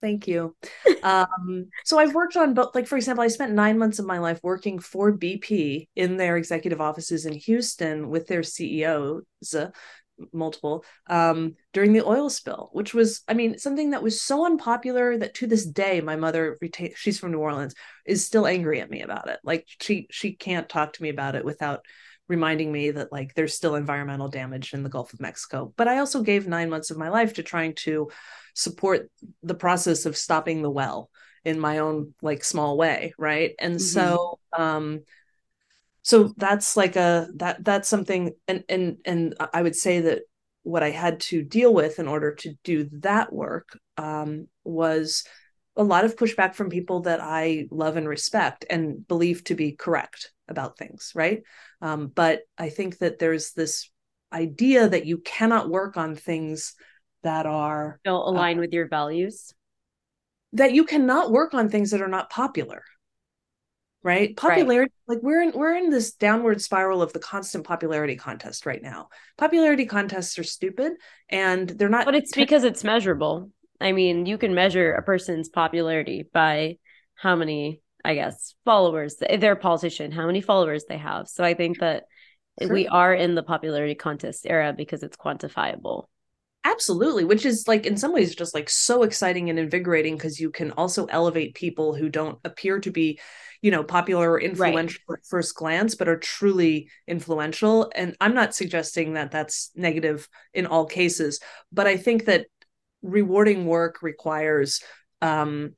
[0.00, 0.56] Thank you.
[1.02, 4.18] um, so I've worked on both, like, for example, I spent nine months of my
[4.18, 9.24] life working for BP in their executive offices in Houston with their CEOs,
[10.32, 15.16] multiple um, during the oil spill, which was, I mean, something that was so unpopular
[15.18, 17.74] that to this day, my mother, reta- she's from New Orleans,
[18.06, 19.40] is still angry at me about it.
[19.44, 21.84] Like she she can't talk to me about it without
[22.28, 25.72] reminding me that like there's still environmental damage in the Gulf of Mexico.
[25.76, 28.10] But I also gave nine months of my life to trying to
[28.54, 29.10] support
[29.42, 31.10] the process of stopping the well
[31.44, 33.54] in my own like small way, right?
[33.58, 33.80] And mm-hmm.
[33.80, 35.02] so um
[36.02, 40.22] so that's like a that that's something and and and i would say that
[40.62, 45.24] what i had to deal with in order to do that work um, was
[45.76, 49.72] a lot of pushback from people that i love and respect and believe to be
[49.72, 51.42] correct about things right
[51.80, 53.90] um, but i think that there's this
[54.32, 56.74] idea that you cannot work on things
[57.22, 59.54] that are don't align uh, with your values?
[60.52, 62.82] that you cannot work on things that are not popular
[64.02, 64.36] right?
[64.36, 65.16] Popularity right.
[65.16, 69.08] like we're in we're in this downward spiral of the constant popularity contest right now.
[69.36, 70.92] Popularity contests are stupid
[71.28, 73.50] and they're not but it's because it's measurable.
[73.80, 76.78] I mean you can measure a person's popularity by
[77.14, 81.28] how many i guess followers they're a politician how many followers they have.
[81.28, 82.04] So i think that
[82.60, 82.72] sure.
[82.72, 86.06] we are in the popularity contest era because it's quantifiable
[86.64, 90.50] absolutely which is like in some ways just like so exciting and invigorating because you
[90.50, 93.18] can also elevate people who don't appear to be
[93.62, 95.18] you know popular or influential right.
[95.18, 100.66] at first glance but are truly influential and i'm not suggesting that that's negative in
[100.66, 101.40] all cases
[101.72, 102.46] but i think that
[103.00, 104.82] rewarding work requires
[105.22, 105.74] um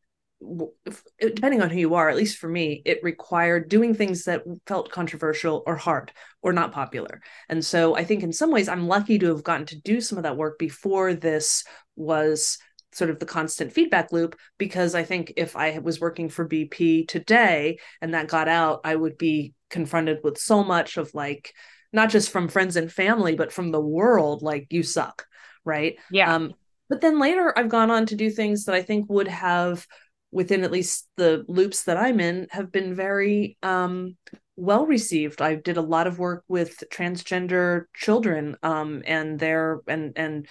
[1.20, 4.90] depending on who you are at least for me it required doing things that felt
[4.90, 6.10] controversial or hard
[6.42, 9.66] or not popular and so i think in some ways i'm lucky to have gotten
[9.66, 11.62] to do some of that work before this
[11.94, 12.58] was
[12.92, 17.08] sort of the constant feedback loop because I think if I was working for BP
[17.08, 21.54] today and that got out, I would be confronted with so much of like,
[21.92, 25.26] not just from friends and family, but from the world, like, you suck.
[25.64, 25.98] Right.
[26.10, 26.34] Yeah.
[26.34, 26.54] Um,
[26.88, 29.86] but then later I've gone on to do things that I think would have,
[30.32, 34.16] within at least the loops that I'm in, have been very um,
[34.56, 35.40] well received.
[35.40, 40.48] I did a lot of work with transgender children um, and their and and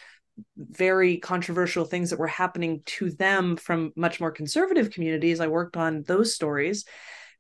[0.58, 5.40] very controversial things that were happening to them from much more conservative communities.
[5.40, 6.86] I worked on those stories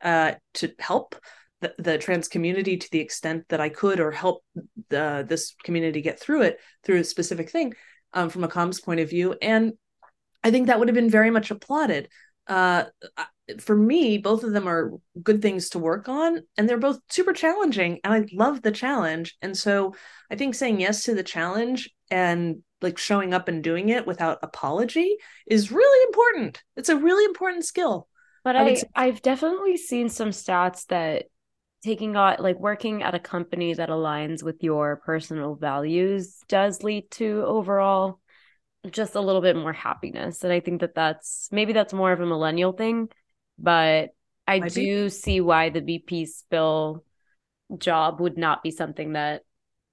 [0.02, 1.16] uh, to help
[1.62, 4.44] the, the, trans community to the extent that I could, or help
[4.90, 7.74] the, this community get through it through a specific thing
[8.14, 9.36] um, from a comms point of view.
[9.42, 9.74] And
[10.44, 12.10] I think that would have been very much applauded.
[12.48, 12.86] Uh,
[13.60, 17.34] for me, both of them are good things to work on, and they're both super
[17.34, 18.00] challenging.
[18.04, 19.36] And I love the challenge.
[19.42, 19.96] And so
[20.30, 24.40] I think saying yes to the challenge and like showing up and doing it without
[24.42, 26.64] apology is really important.
[26.76, 28.08] It's a really important skill.
[28.44, 31.26] But I, I I've definitely seen some stats that
[31.84, 37.10] taking on like working at a company that aligns with your personal values does lead
[37.12, 38.20] to overall
[38.90, 42.20] just a little bit more happiness and i think that that's maybe that's more of
[42.20, 43.08] a millennial thing
[43.60, 44.10] but
[44.48, 45.10] i Might do be.
[45.10, 47.04] see why the bp spill
[47.78, 49.44] job would not be something that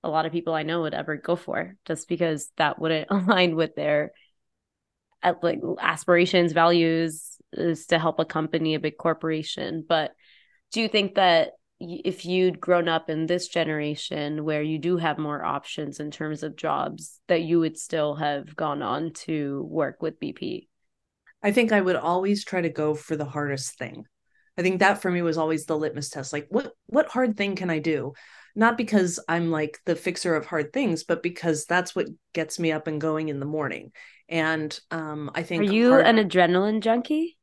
[0.02, 3.56] a lot of people I know would ever go for just because that wouldn't align
[3.56, 4.12] with their
[5.22, 9.84] uh, like aspirations, values is to help a company, a big corporation.
[9.86, 10.12] But
[10.72, 15.18] do you think that if you'd grown up in this generation where you do have
[15.18, 20.02] more options in terms of jobs, that you would still have gone on to work
[20.02, 20.68] with BP?
[21.42, 24.04] I think I would always try to go for the hardest thing.
[24.56, 26.32] I think that for me was always the litmus test.
[26.32, 28.14] Like, what what hard thing can I do?
[28.56, 32.72] not because I'm like the fixer of hard things, but because that's what gets me
[32.72, 33.92] up and going in the morning.
[34.28, 37.37] And um, I think Are you hard- an adrenaline junkie?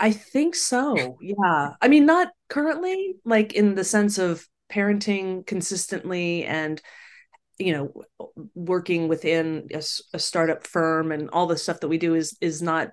[0.00, 1.18] I think so.
[1.20, 1.74] Yeah.
[1.80, 6.80] I mean, not currently, like in the sense of parenting consistently and
[7.58, 7.92] you know
[8.54, 9.82] working within a,
[10.14, 12.92] a, startup firm and all the stuff that we do is is not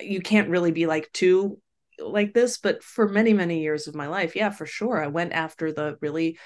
[0.00, 1.60] you can't really be like too
[2.00, 5.02] like this, but for many, many years of my life, yeah, for sure.
[5.02, 6.38] I went after the really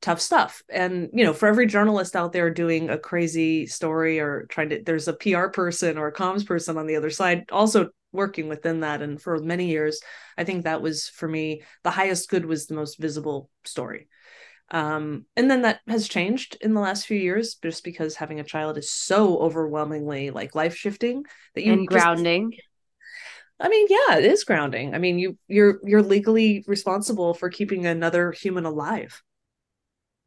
[0.00, 0.62] tough stuff.
[0.68, 4.82] And, you know, for every journalist out there doing a crazy story or trying to,
[4.82, 8.80] there's a PR person or a comms person on the other side also working within
[8.80, 9.02] that.
[9.02, 10.00] And for many years,
[10.36, 14.08] I think that was for me, the highest good was the most visible story.
[14.72, 18.44] Um, and then that has changed in the last few years just because having a
[18.44, 22.52] child is so overwhelmingly like life shifting that you and grounding.
[22.52, 22.62] Just,
[23.58, 24.94] I mean, yeah, it is grounding.
[24.94, 29.22] I mean, you you're you're legally responsible for keeping another human alive.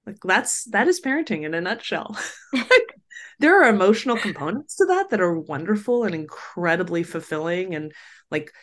[0.06, 2.18] Like that's that is parenting in a nutshell.
[2.54, 2.96] like,
[3.44, 7.92] there are emotional components to that that are wonderful and incredibly fulfilling and
[8.32, 8.54] like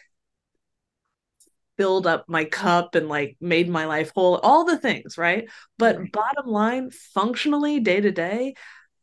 [1.76, 5.50] filled up my cup and like made my life whole, all the things, right?
[5.76, 6.04] But mm-hmm.
[6.14, 8.54] bottom line, functionally, day to day,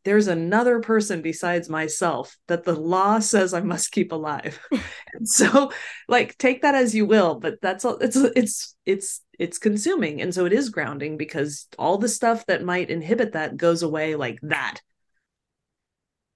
[0.02, 4.58] there's another person besides myself that the law says I must keep alive.
[5.14, 5.70] and so
[6.08, 10.20] like take that as you will, but that's all it's it's it's it's consuming.
[10.22, 14.16] And so it is grounding because all the stuff that might inhibit that goes away
[14.16, 14.80] like that.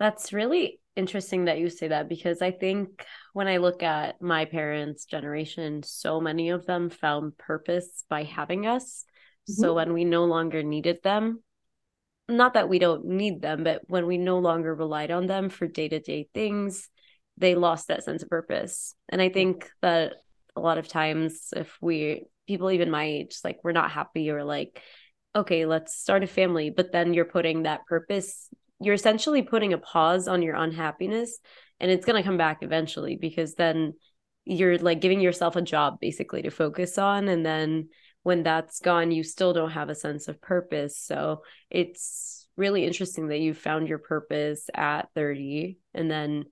[0.02, 4.46] That's really interesting that you say that because I think when I look at my
[4.46, 9.04] parents' generation, so many of them found purpose by having us.
[9.48, 9.62] Mm-hmm.
[9.62, 11.44] So when we no longer needed them,
[12.28, 15.68] not that we don't need them, but when we no longer relied on them for
[15.68, 16.88] day to day things,
[17.38, 18.96] they lost that sense of purpose.
[19.08, 20.14] And I think that
[20.56, 24.42] a lot of times, if we, people even my age, like we're not happy or
[24.42, 24.82] like,
[25.36, 28.48] okay, let's start a family, but then you're putting that purpose,
[28.82, 31.38] you're essentially putting a pause on your unhappiness
[31.80, 33.94] and it's going to come back eventually because then
[34.44, 37.28] you're like giving yourself a job basically to focus on.
[37.28, 37.88] And then
[38.22, 40.98] when that's gone, you still don't have a sense of purpose.
[40.98, 46.44] So it's really interesting that you found your purpose at 30 and then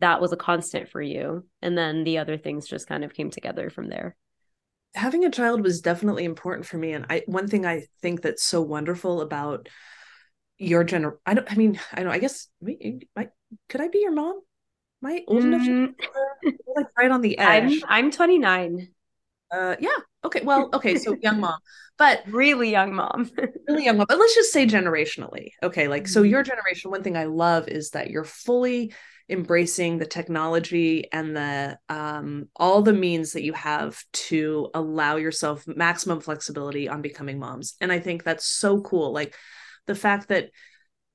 [0.00, 1.46] that was a constant for you.
[1.62, 4.16] And then the other things just kind of came together from there.
[4.94, 6.92] Having a child was definitely important for me.
[6.92, 9.68] And I one thing I think that's so wonderful about
[10.58, 12.48] your gener I don't I mean, I know I guess
[13.16, 13.28] I,
[13.68, 14.40] could I be your mom?
[15.02, 15.94] Am I old enough to mm.
[16.74, 17.82] like right on the edge?
[17.86, 18.88] I'm I'm 29.
[19.50, 19.90] Uh yeah,
[20.24, 21.58] Okay, well, okay, so young mom,
[21.96, 23.30] but really young mom,
[23.68, 24.06] really young mom.
[24.08, 25.50] But let's just say generationally.
[25.62, 26.12] Okay, like mm-hmm.
[26.12, 26.90] so your generation.
[26.90, 28.92] One thing I love is that you're fully
[29.30, 35.64] embracing the technology and the um, all the means that you have to allow yourself
[35.66, 37.74] maximum flexibility on becoming moms.
[37.80, 39.12] And I think that's so cool.
[39.12, 39.34] Like
[39.88, 40.50] the fact that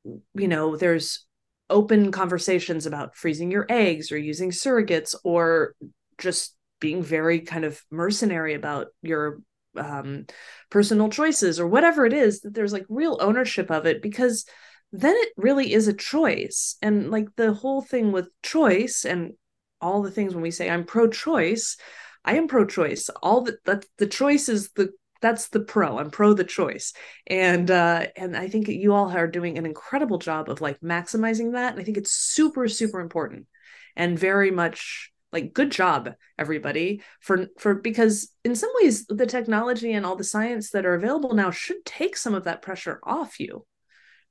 [0.03, 1.25] you know there's
[1.69, 5.73] open conversations about freezing your eggs or using surrogates or
[6.17, 9.39] just being very kind of mercenary about your
[9.77, 10.25] um,
[10.69, 14.45] personal choices or whatever it is that there's like real ownership of it because
[14.91, 16.75] then it really is a choice.
[16.81, 19.33] And like the whole thing with choice and
[19.81, 21.75] all the things when we say i'm pro-choice
[22.23, 23.09] i am pro-choice.
[23.21, 24.91] All that that the choice is the
[25.23, 25.97] that's the pro.
[25.97, 26.93] I'm pro the choice.
[27.25, 31.53] And uh and i think you all are doing an incredible job of like maximizing
[31.53, 31.73] that.
[31.73, 33.47] And i think it's super super important
[33.95, 39.93] and very much like good job everybody for for because in some ways the technology
[39.93, 43.39] and all the science that are available now should take some of that pressure off
[43.39, 43.65] you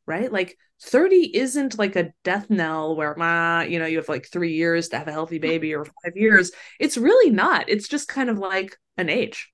[0.07, 0.33] right?
[0.33, 4.52] Like 30 isn't like a death knell where ma you know you have like 3
[4.52, 6.50] years to have a healthy baby or 5 years.
[6.81, 7.68] It's really not.
[7.68, 9.51] It's just kind of like an age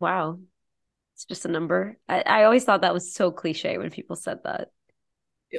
[0.00, 0.38] wow
[1.14, 4.38] it's just a number I, I always thought that was so cliche when people said
[4.44, 4.68] that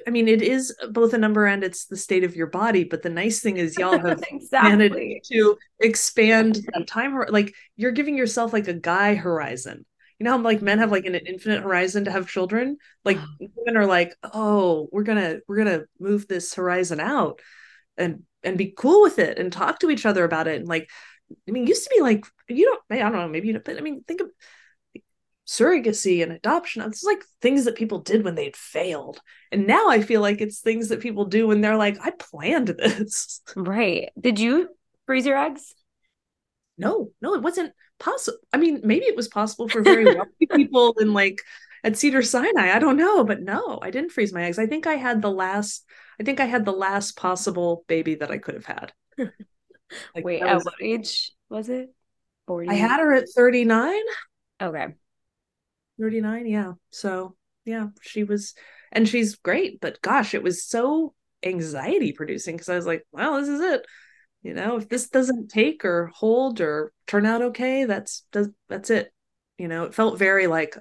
[0.05, 2.83] I mean, it is both a number and it's the state of your body.
[2.83, 4.89] But the nice thing is, y'all have exactly.
[4.89, 7.17] managed to expand that time.
[7.29, 9.85] Like you're giving yourself like a guy horizon.
[10.19, 12.77] You know how like men have like an infinite horizon to have children.
[13.03, 17.41] Like women are like, oh, we're gonna we're gonna move this horizon out,
[17.97, 20.57] and and be cool with it and talk to each other about it.
[20.57, 20.89] And like,
[21.47, 22.81] I mean, used to be like you don't.
[22.99, 23.27] I don't know.
[23.27, 23.65] Maybe you don't.
[23.65, 24.29] But I mean, think of
[25.47, 26.81] surrogacy and adoption.
[26.81, 29.19] It's like things that people did when they'd failed.
[29.51, 32.69] And now I feel like it's things that people do when they're like, I planned
[32.69, 33.41] this.
[33.55, 34.09] Right.
[34.19, 34.69] Did you
[35.05, 35.73] freeze your eggs?
[36.77, 38.39] No, no, it wasn't possible.
[38.51, 41.41] I mean, maybe it was possible for very wealthy people in like
[41.83, 42.71] at Cedar Sinai.
[42.75, 44.59] I don't know, but no, I didn't freeze my eggs.
[44.59, 45.85] I think I had the last
[46.19, 48.93] I think I had the last possible baby that I could have had.
[50.13, 51.93] Like, Wait, at what age was it?
[52.47, 52.69] 40.
[52.69, 54.01] I had her at 39.
[54.61, 54.87] Okay.
[55.99, 58.53] 39 yeah so yeah she was
[58.91, 63.39] and she's great but gosh it was so anxiety producing because i was like well
[63.39, 63.85] this is it
[64.43, 68.89] you know if this doesn't take or hold or turn out okay that's does that's
[68.89, 69.13] it
[69.57, 70.77] you know it felt very like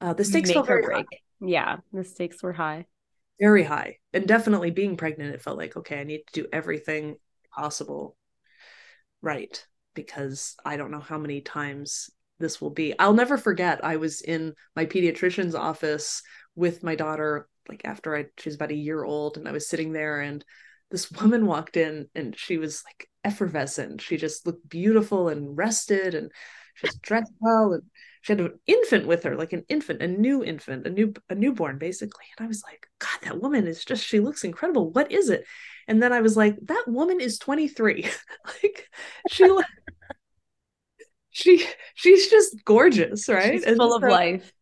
[0.00, 1.06] uh the stakes Make felt very break.
[1.12, 1.18] high.
[1.46, 2.86] yeah the stakes were high
[3.40, 7.16] very high and definitely being pregnant it felt like okay i need to do everything
[7.54, 8.16] possible
[9.20, 12.10] right because i don't know how many times
[12.42, 12.98] this will be.
[12.98, 13.82] I'll never forget.
[13.82, 16.22] I was in my pediatrician's office
[16.54, 19.68] with my daughter, like after I she was about a year old, and I was
[19.68, 20.44] sitting there, and
[20.90, 24.02] this woman walked in, and she was like effervescent.
[24.02, 26.30] She just looked beautiful and rested, and
[26.74, 27.84] she was dressed well, and
[28.20, 31.34] she had an infant with her, like an infant, a new infant, a new a
[31.34, 32.24] newborn, basically.
[32.36, 34.90] And I was like, God, that woman is just she looks incredible.
[34.90, 35.44] What is it?
[35.88, 38.06] And then I was like, that woman is 23.
[38.62, 38.88] like
[39.28, 39.48] she
[41.30, 43.52] she she's just gorgeous, right?
[43.52, 44.52] She's full of life.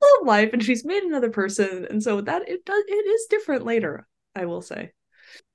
[0.00, 3.26] Full of life, and she's made another person, and so that it does it is
[3.28, 4.06] different later.
[4.34, 4.92] I will say.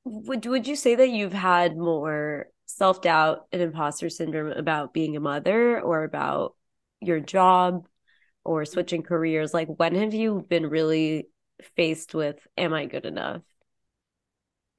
[0.03, 5.15] Would would you say that you've had more self doubt and imposter syndrome about being
[5.15, 6.55] a mother or about
[6.99, 7.87] your job
[8.43, 9.53] or switching careers?
[9.53, 11.27] Like, when have you been really
[11.75, 13.41] faced with, Am I good enough?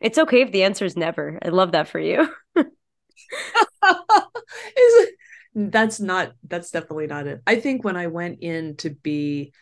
[0.01, 1.39] It's okay if the answer is never.
[1.43, 2.29] I love that for you.
[5.55, 7.43] that's not, that's definitely not it.
[7.47, 9.53] I think when I went in to be,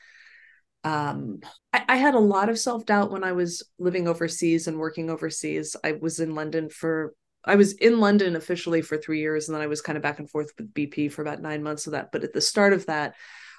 [0.83, 1.41] um,
[1.73, 5.09] I, I had a lot of self doubt when I was living overseas and working
[5.09, 5.77] overseas.
[5.83, 7.15] I was in London for
[7.45, 10.19] I was in London officially for three years, and then I was kind of back
[10.19, 12.11] and forth with BP for about nine months of that.
[12.11, 13.15] But at the start of that,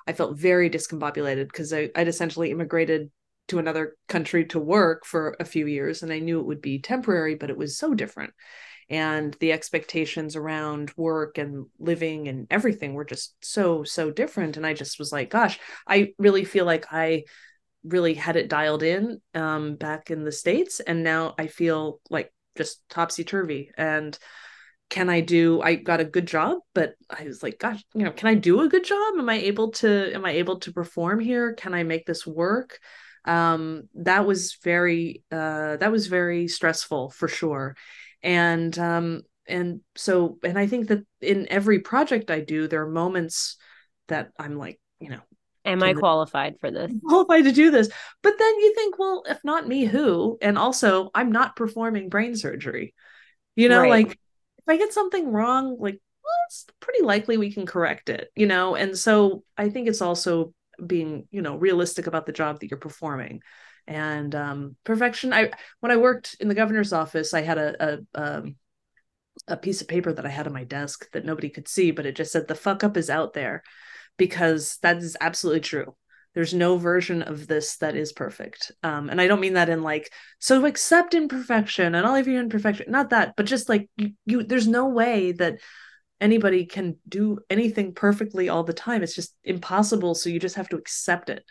[0.07, 3.11] I felt very discombobulated because I'd essentially immigrated
[3.47, 6.79] to another country to work for a few years, and I knew it would be
[6.79, 8.33] temporary, but it was so different.
[8.89, 14.57] And the expectations around work and living and everything were just so, so different.
[14.57, 17.23] And I just was like, gosh, I really feel like I
[17.83, 20.79] really had it dialed in um, back in the States.
[20.81, 23.71] And now I feel like just topsy turvy.
[23.75, 24.17] And
[24.89, 28.11] can I do I got a good job, but I was like, gosh, you know,
[28.11, 29.15] can I do a good job?
[29.17, 31.53] Am I able to am I able to perform here?
[31.53, 32.79] Can I make this work?
[33.25, 37.75] Um, that was very uh that was very stressful for sure.
[38.21, 42.89] And um and so and I think that in every project I do, there are
[42.89, 43.57] moments
[44.07, 45.21] that I'm like, you know,
[45.65, 46.91] Am I qualified for this?
[47.07, 47.89] Qualified to do this.
[48.21, 50.37] But then you think, well, if not me, who?
[50.41, 52.93] And also, I'm not performing brain surgery.
[53.55, 53.89] You know, right.
[53.89, 58.29] like if I get something wrong, like, well, it's pretty likely we can correct it,
[58.35, 58.75] you know?
[58.75, 60.53] And so I think it's also
[60.85, 63.41] being, you know, realistic about the job that you're performing.
[63.87, 65.31] And um, perfection.
[65.33, 68.55] I when I worked in the governor's office, I had a, a um,
[69.47, 72.05] a piece of paper that I had on my desk that nobody could see, but
[72.05, 73.63] it just said the fuck up is out there
[74.17, 75.95] because that is absolutely true.
[76.33, 78.71] There's no version of this that is perfect.
[78.83, 82.41] Um, and I don't mean that in like, so accept imperfection and all of your
[82.41, 85.59] imperfection, not that, but just like you, you there's no way that
[86.21, 89.03] anybody can do anything perfectly all the time.
[89.03, 90.15] It's just impossible.
[90.15, 91.43] So you just have to accept it.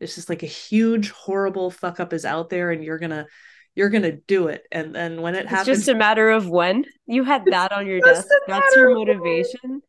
[0.00, 3.26] It's just like a huge, horrible fuck up is out there and you're gonna
[3.74, 4.64] you're gonna do it.
[4.70, 7.86] And then when it it's happens, just a matter of when you had that on
[7.86, 8.26] your desk.
[8.46, 9.82] That's your motivation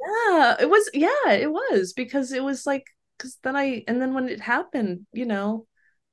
[0.00, 2.84] yeah it was yeah it was because it was like
[3.16, 5.66] because then i and then when it happened you know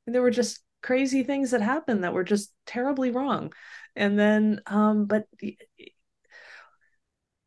[0.07, 3.53] there were just crazy things that happened that were just terribly wrong
[3.95, 5.25] and then um but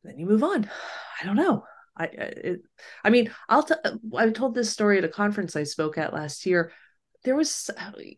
[0.09, 0.69] then you move on.
[1.21, 1.65] I don't know.
[1.99, 2.61] I it,
[3.05, 3.75] i mean i'll t-
[4.19, 6.73] i told this story at a conference i spoke at last year.
[7.25, 7.71] There was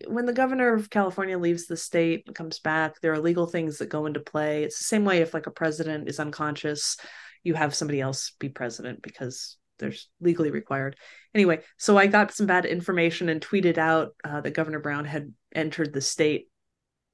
[0.09, 3.79] when the governor of california leaves the state and comes back there are legal things
[3.79, 4.65] that go into play.
[4.65, 6.97] It's the same way if like a president is unconscious
[7.45, 10.97] you have somebody else be president because there's legally required.
[11.35, 15.33] Anyway, so I got some bad information and tweeted out uh, that Governor Brown had
[15.55, 16.49] entered the state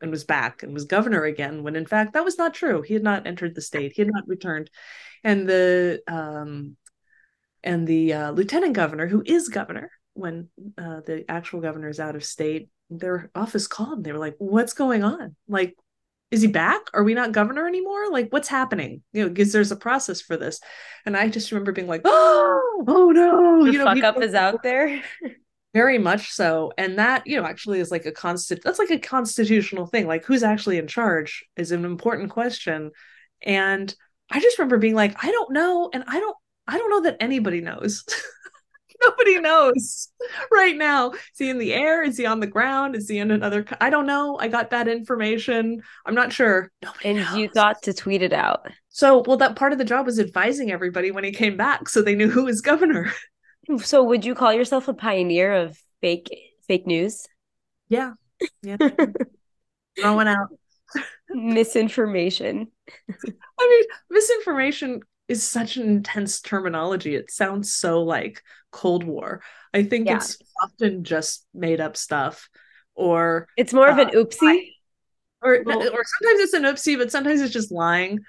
[0.01, 2.83] and was back and was governor again, when in fact that was not true.
[2.83, 3.93] He had not entered the state.
[3.95, 4.71] He had not returned,
[5.23, 6.77] and the um,
[7.63, 12.15] and the uh, lieutenant governor, who is governor when uh, the actual governor is out
[12.15, 15.37] of state, their office called and they were like, "What's going on?
[15.49, 15.75] Like,
[16.31, 16.83] is he back?
[16.93, 18.11] Are we not governor anymore?
[18.11, 19.03] Like, what's happening?
[19.13, 20.61] You know, because there's a process for this.
[21.07, 24.35] And I just remember being like, oh, oh no, the you know, fuck up is
[24.35, 25.03] out there.
[25.75, 26.73] very much so.
[26.79, 30.07] And that, you know, actually is like a constant that's like a constitutional thing.
[30.07, 32.93] Like who's actually in charge is an important question.
[33.43, 33.95] And
[34.31, 35.91] I just remember being like, I don't know.
[35.93, 38.05] And I don't I don't know that anybody knows.
[39.03, 40.09] Nobody knows
[40.53, 41.11] right now.
[41.11, 42.05] Is he in the air?
[42.05, 42.95] Is he on the ground?
[42.95, 43.67] Is he in another?
[43.81, 44.39] I don't know.
[44.39, 45.83] I got bad information.
[46.07, 46.71] I'm not sure.
[46.83, 47.37] Nobody and knows.
[47.37, 48.67] you thought to tweet it out.
[48.91, 52.01] So, well, that part of the job was advising everybody when he came back, so
[52.01, 53.13] they knew who was governor.
[53.85, 56.31] So, would you call yourself a pioneer of fake
[56.67, 57.27] fake news?
[57.89, 58.13] Yeah,
[58.63, 58.77] yeah.
[59.99, 60.49] Throwing out
[61.31, 62.69] misinformation.
[63.09, 67.15] I mean, misinformation is such an intense terminology.
[67.15, 69.43] It sounds so like Cold War.
[69.73, 70.17] I think yeah.
[70.17, 72.49] it's often just made up stuff,
[72.95, 74.71] or it's more of an uh, oopsie.
[75.43, 78.21] Or, well, or sometimes it's an oopsie, but sometimes it's just lying,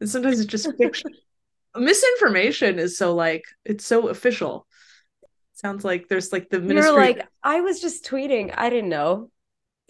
[0.00, 1.10] and sometimes it's just fiction.
[1.76, 4.66] Misinformation is so like it's so official.
[5.60, 6.90] Sounds like there's like the ministry.
[6.90, 8.54] You're like I was just tweeting.
[8.56, 9.30] I didn't know.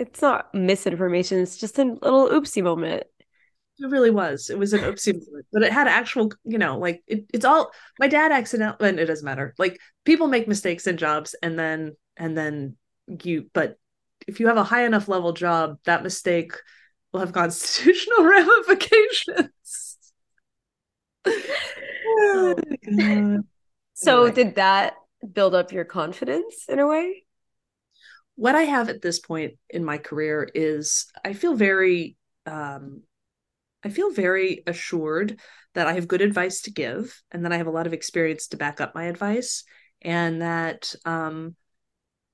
[0.01, 1.39] It's not misinformation.
[1.39, 3.05] It's just a little oopsie moment.
[3.79, 4.51] It really was.
[4.51, 7.71] It was an oopsie, moment, but it had actual, you know, like it, it's all
[8.01, 9.55] my dad accidentally, and it doesn't matter.
[9.59, 12.77] Like people make mistakes in jobs, and then and then
[13.23, 13.79] you, but
[14.27, 16.53] if you have a high enough level job, that mistake
[17.13, 19.99] will have constitutional ramifications.
[21.27, 22.57] oh,
[23.95, 24.35] so, anyway.
[24.35, 24.95] did that
[25.33, 27.25] build up your confidence in a way?
[28.37, 32.17] What I have at this point in my career is I feel very
[32.47, 33.03] um,
[33.85, 35.41] I feel very assured
[35.75, 38.49] that I have good advice to give and that I have a lot of experience
[38.49, 39.65] to back up my advice
[40.03, 41.55] and that um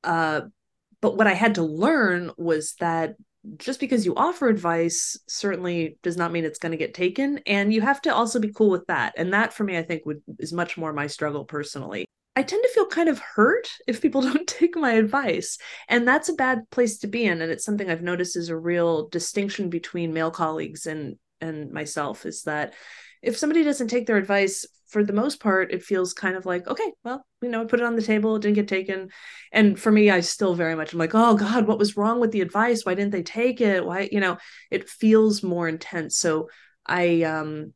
[0.05, 0.43] uh
[1.01, 3.17] but what I had to learn was that
[3.59, 7.73] just because you offer advice certainly does not mean it's going to get taken and
[7.73, 10.21] you have to also be cool with that and that for me i think would
[10.39, 12.07] is much more my struggle personally
[12.37, 15.59] i tend to feel kind of hurt if people don't take my advice
[15.89, 18.57] and that's a bad place to be in and it's something i've noticed is a
[18.57, 22.75] real distinction between male colleagues and and myself is that
[23.23, 26.67] if somebody doesn't take their advice for the most part it feels kind of like
[26.67, 29.11] okay well you know I put it on the table it didn't get taken.
[29.53, 32.31] And for me i still very much i'm like oh god what was wrong with
[32.31, 32.85] the advice?
[32.85, 33.85] Why didn't they take it?
[33.85, 34.39] Why you know
[34.71, 36.17] it feels more intense.
[36.19, 36.49] So
[36.87, 37.73] i um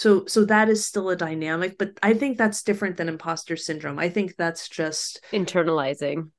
[0.00, 3.98] so so that is still a dynamic but i think that's different than imposter syndrome
[3.98, 6.30] i think that's just internalizing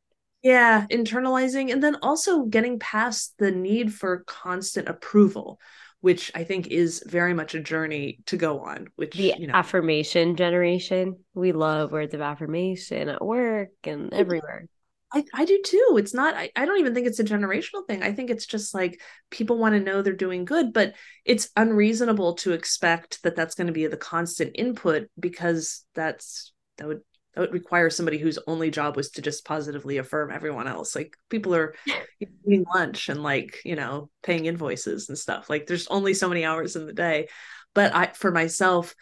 [0.42, 5.60] yeah internalizing and then also getting past the need for constant approval
[6.02, 8.88] which I think is very much a journey to go on.
[8.96, 14.66] Which the you know, affirmation generation, we love words of affirmation at work and everywhere.
[15.14, 15.96] I, I do too.
[15.98, 18.02] It's not, I, I don't even think it's a generational thing.
[18.02, 20.94] I think it's just like people want to know they're doing good, but
[21.26, 26.88] it's unreasonable to expect that that's going to be the constant input because that's, that
[26.88, 27.02] would
[27.34, 31.16] that would require somebody whose only job was to just positively affirm everyone else like
[31.30, 31.76] people are
[32.20, 36.44] eating lunch and like you know paying invoices and stuff like there's only so many
[36.44, 37.28] hours in the day
[37.74, 38.96] but i for myself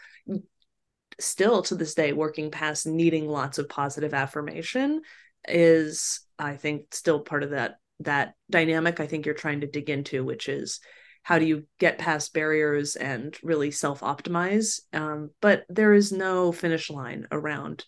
[1.19, 5.01] still to this day working past needing lots of positive affirmation
[5.47, 9.89] is i think still part of that that dynamic i think you're trying to dig
[9.89, 10.79] into which is
[11.23, 16.51] how do you get past barriers and really self optimize um, but there is no
[16.51, 17.83] finish line around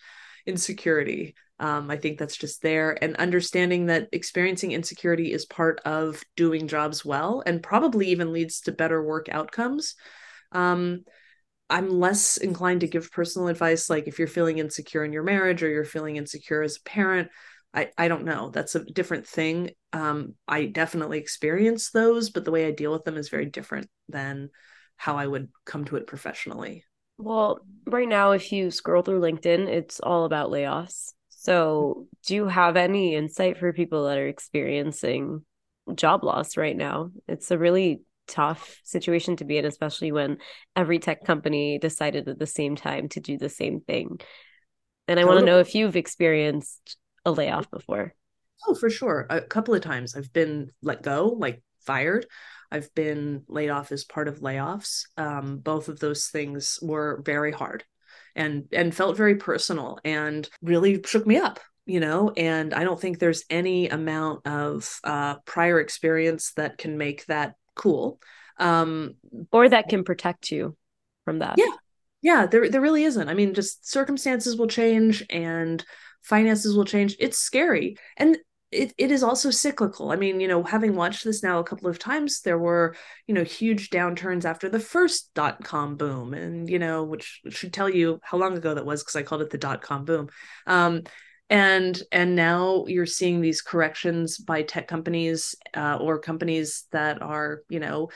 [0.45, 1.35] insecurity.
[1.59, 2.97] Um, I think that's just there.
[3.01, 8.61] And understanding that experiencing insecurity is part of doing jobs well and probably even leads
[8.61, 9.95] to better work outcomes.
[10.51, 11.03] Um,
[11.71, 15.63] I'm less inclined to give personal advice, like if you're feeling insecure in your marriage
[15.63, 17.29] or you're feeling insecure as a parent.
[17.73, 18.49] I, I don't know.
[18.49, 19.71] That's a different thing.
[19.93, 23.89] Um, I definitely experience those, but the way I deal with them is very different
[24.09, 24.49] than
[24.97, 26.83] how I would come to it professionally.
[27.17, 31.13] Well, right now, if you scroll through LinkedIn, it's all about layoffs.
[31.29, 35.45] So, do you have any insight for people that are experiencing
[35.95, 37.11] job loss right now?
[37.29, 38.01] It's a really
[38.31, 40.37] tough situation to be in, especially when
[40.75, 44.19] every tech company decided at the same time to do the same thing.
[45.07, 48.13] And I want to know if you've experienced a layoff before.
[48.67, 49.27] Oh, for sure.
[49.29, 52.25] A couple of times I've been let go, like fired.
[52.71, 55.03] I've been laid off as part of layoffs.
[55.17, 57.83] Um, both of those things were very hard
[58.35, 62.99] and and felt very personal and really shook me up you know and i don't
[62.99, 68.19] think there's any amount of uh, prior experience that can make that cool.
[68.57, 69.15] Um,
[69.51, 70.75] or that can protect you
[71.25, 71.55] from that.
[71.57, 71.75] Yeah.
[72.21, 73.29] Yeah there, there really isn't.
[73.29, 75.83] I mean just circumstances will change and
[76.21, 77.15] finances will change.
[77.19, 77.97] It's scary.
[78.17, 78.37] And
[78.71, 80.11] it, it is also cyclical.
[80.11, 82.95] I mean, you know, having watched this now a couple of times, there were,
[83.27, 87.73] you know, huge downturns after the first dot com boom, and you know, which should
[87.73, 90.29] tell you how long ago that was because I called it the dot com boom.
[90.67, 91.01] Um,
[91.51, 97.63] and and now you're seeing these corrections by tech companies uh, or companies that are,
[97.67, 98.09] you know,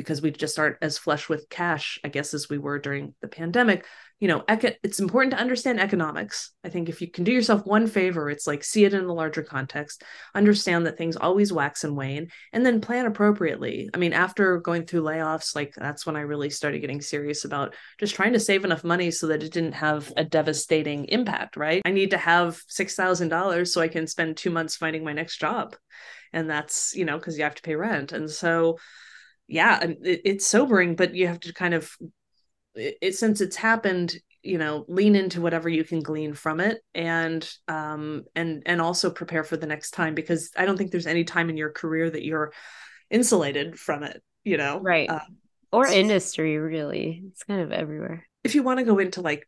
[0.00, 3.28] because we just aren't as flush with cash, I guess, as we were during the
[3.28, 3.84] pandemic.
[4.18, 6.52] You know, eco- it's important to understand economics.
[6.64, 9.12] I think if you can do yourself one favor, it's like see it in the
[9.12, 13.90] larger context, understand that things always wax and wane, and then plan appropriately.
[13.92, 17.74] I mean, after going through layoffs, like that's when I really started getting serious about
[17.98, 21.82] just trying to save enough money so that it didn't have a devastating impact, right?
[21.84, 25.76] I need to have $6,000 so I can spend two months finding my next job.
[26.32, 28.12] And that's, you know, because you have to pay rent.
[28.12, 28.78] And so,
[29.50, 31.94] yeah it, it's sobering but you have to kind of
[32.74, 36.78] it, it, since it's happened you know lean into whatever you can glean from it
[36.94, 41.06] and um and and also prepare for the next time because i don't think there's
[41.06, 42.52] any time in your career that you're
[43.10, 44.80] insulated from it you know?
[44.80, 45.08] Right.
[45.08, 45.20] Uh,
[45.72, 47.22] or industry really.
[47.28, 48.26] It's kind of everywhere.
[48.42, 49.46] If you want to go into like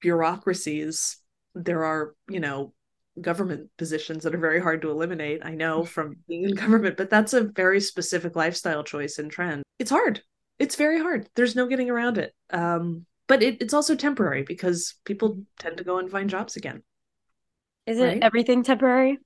[0.00, 1.16] bureaucracies
[1.54, 2.73] there are you know
[3.20, 5.44] government positions that are very hard to eliminate.
[5.44, 9.62] I know from being in government, but that's a very specific lifestyle choice and trend.
[9.78, 10.22] It's hard.
[10.58, 11.28] It's very hard.
[11.34, 12.34] There's no getting around it.
[12.50, 16.82] Um, but it, it's also temporary because people tend to go and find jobs again.
[17.86, 18.22] Isn't right?
[18.22, 19.18] everything temporary?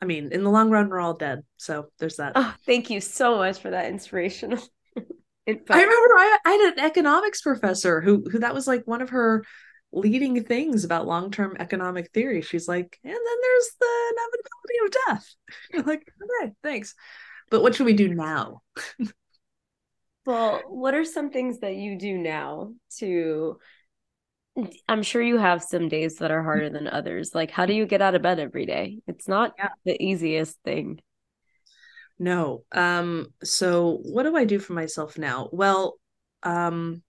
[0.00, 1.42] I mean, in the long run, we're all dead.
[1.58, 2.32] So there's that.
[2.34, 4.58] Oh, thank you so much for that inspirational.
[5.48, 9.10] I remember I, I had an economics professor who who that was like one of
[9.10, 9.44] her
[9.92, 15.34] leading things about long-term economic theory she's like and then there's the inevitability of death
[15.72, 16.12] You're like
[16.42, 16.94] okay thanks
[17.50, 18.62] but what should we do now
[20.24, 23.58] Well, what are some things that you do now to
[24.86, 27.34] I'm sure you have some days that are harder than others.
[27.34, 28.98] Like how do you get out of bed every day?
[29.06, 29.70] It's not yeah.
[29.84, 31.00] the easiest thing.
[32.18, 32.64] No.
[32.70, 35.48] Um so what do I do for myself now?
[35.52, 35.96] Well,
[36.42, 37.02] um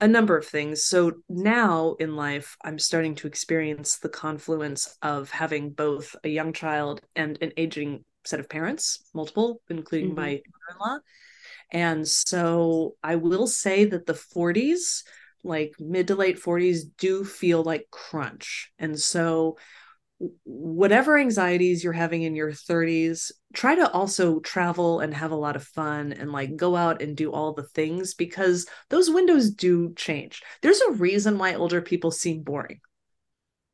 [0.00, 0.84] a number of things.
[0.84, 6.52] So now in life, I'm starting to experience the confluence of having both a young
[6.52, 10.20] child and an aging set of parents, multiple, including mm-hmm.
[10.20, 10.40] my
[10.70, 10.98] mother-in-law.
[11.72, 15.02] And so I will say that the 40s,
[15.44, 18.72] like mid to late 40s, do feel like crunch.
[18.78, 19.56] And so
[20.44, 25.56] whatever anxieties you're having in your 30s try to also travel and have a lot
[25.56, 29.94] of fun and like go out and do all the things because those windows do
[29.94, 30.42] change.
[30.60, 32.80] There's a reason why older people seem boring.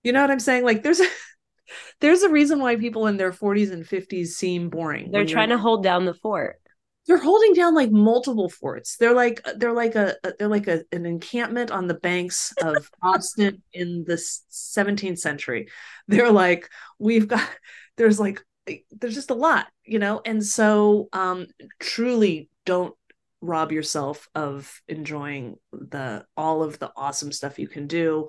[0.05, 0.65] You know what i'm saying?
[0.65, 1.09] Like there's a
[2.01, 5.59] there's a reason why people in their 40s and 50s seem boring they're trying to
[5.59, 6.61] hold down the fort
[7.07, 8.97] they're holding down like multiple forts.
[8.97, 13.63] They're like they're like a, they're like a, an encampment on the banks of Boston
[13.73, 15.69] in the 17th century.
[16.09, 17.49] They're like we've got
[17.97, 18.43] there's like
[18.91, 21.47] there's just a lot, you know, and so um
[21.79, 22.95] truly don't
[23.41, 28.29] rob yourself of enjoying the all of the awesome stuff you can do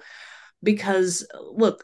[0.61, 1.83] because look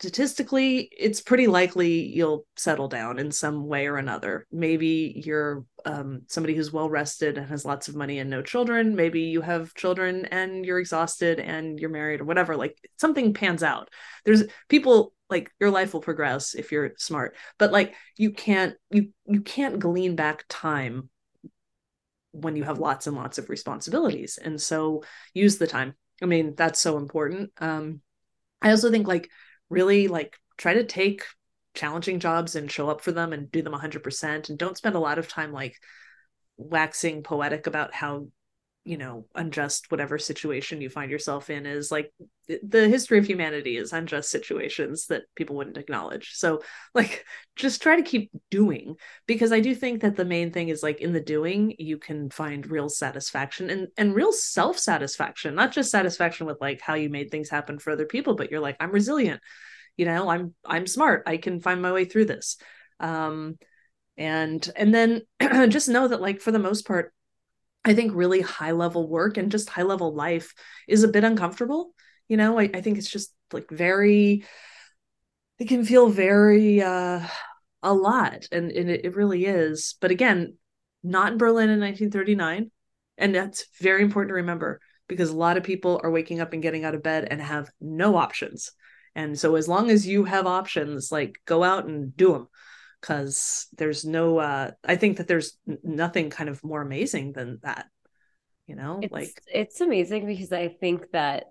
[0.00, 4.46] statistically it's pretty likely you'll settle down in some way or another.
[4.50, 8.96] Maybe you're um, somebody who's well rested and has lots of money and no children.
[8.96, 12.56] Maybe you have children and you're exhausted and you're married or whatever.
[12.56, 13.90] Like something pans out.
[14.24, 19.10] There's people like your life will progress if you're smart but like you can't you
[19.26, 21.08] you can't glean back time
[22.32, 24.38] when you have lots and lots of responsibilities.
[24.42, 25.94] And so use the time.
[26.22, 27.50] I mean that's so important.
[27.58, 28.00] Um
[28.62, 29.30] i also think like
[29.70, 31.24] really like try to take
[31.74, 35.00] challenging jobs and show up for them and do them 100% and don't spend a
[35.00, 35.76] lot of time like
[36.56, 38.26] waxing poetic about how
[38.84, 42.12] you know unjust whatever situation you find yourself in is like
[42.62, 46.32] the history of humanity is unjust situations that people wouldn't acknowledge.
[46.32, 46.62] So
[46.94, 47.24] like
[47.56, 51.00] just try to keep doing because i do think that the main thing is like
[51.00, 55.90] in the doing you can find real satisfaction and and real self satisfaction not just
[55.90, 58.90] satisfaction with like how you made things happen for other people but you're like i'm
[58.90, 59.40] resilient.
[59.96, 61.24] You know i'm i'm smart.
[61.26, 62.56] I can find my way through this.
[62.98, 63.58] Um
[64.16, 65.22] and and then
[65.68, 67.12] just know that like for the most part
[67.84, 70.54] I think really high level work and just high level life
[70.86, 71.94] is a bit uncomfortable.
[72.28, 74.44] You know, I, I think it's just like very,
[75.58, 77.26] it can feel very, uh,
[77.82, 78.46] a lot.
[78.52, 79.96] And, and it, it really is.
[80.00, 80.56] But again,
[81.02, 82.70] not in Berlin in 1939.
[83.16, 86.62] And that's very important to remember because a lot of people are waking up and
[86.62, 88.72] getting out of bed and have no options.
[89.14, 92.48] And so as long as you have options, like go out and do them
[93.00, 97.86] because there's no uh i think that there's nothing kind of more amazing than that
[98.66, 101.44] you know it's, like it's amazing because i think that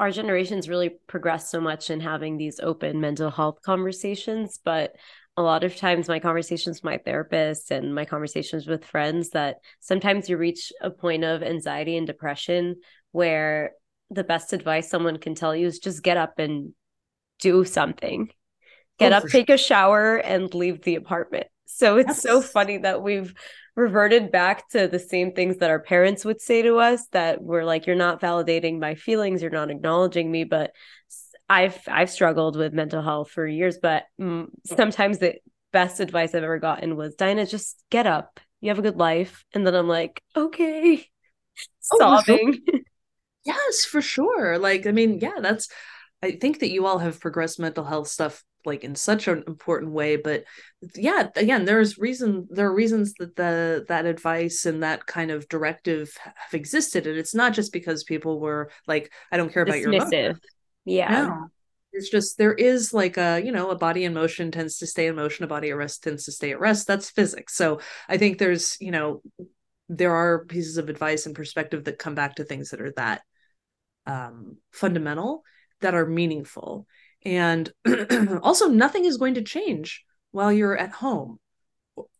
[0.00, 4.94] our generation's really progressed so much in having these open mental health conversations but
[5.36, 9.56] a lot of times my conversations with my therapist and my conversations with friends that
[9.80, 12.76] sometimes you reach a point of anxiety and depression
[13.12, 13.72] where
[14.10, 16.74] the best advice someone can tell you is just get up and
[17.40, 18.30] do something
[18.98, 19.54] get oh, up, take sure.
[19.54, 21.46] a shower, and leave the apartment.
[21.66, 22.22] So it's yes.
[22.22, 23.34] so funny that we've
[23.74, 27.64] reverted back to the same things that our parents would say to us that we're
[27.64, 30.44] like, you're not validating my feelings, you're not acknowledging me.
[30.44, 30.72] But
[31.48, 35.36] I've I've struggled with mental health for years, but mm, sometimes the
[35.72, 38.40] best advice I've ever gotten was Dinah, just get up.
[38.60, 39.44] You have a good life.
[39.52, 41.06] And then I'm like, okay.
[41.92, 42.60] Oh, sobbing.
[42.66, 42.80] sure.
[43.44, 44.58] yes, for sure.
[44.58, 45.68] Like, I mean, yeah, that's
[46.22, 49.92] I think that you all have progressed mental health stuff like in such an important
[49.92, 50.44] way but
[50.94, 55.48] yeah again there's reason there are reasons that the that advice and that kind of
[55.48, 59.76] directive have existed and it's not just because people were like i don't care about
[59.76, 59.82] Dismissive.
[59.82, 60.40] your emotions.
[60.84, 61.46] yeah no.
[61.92, 65.06] it's just there is like a you know a body in motion tends to stay
[65.06, 68.16] in motion a body at rest tends to stay at rest that's physics so i
[68.16, 69.22] think there's you know
[69.88, 73.22] there are pieces of advice and perspective that come back to things that are that
[74.06, 75.42] um fundamental
[75.80, 76.86] that are meaningful
[77.24, 77.70] and
[78.42, 81.38] also, nothing is going to change while you're at home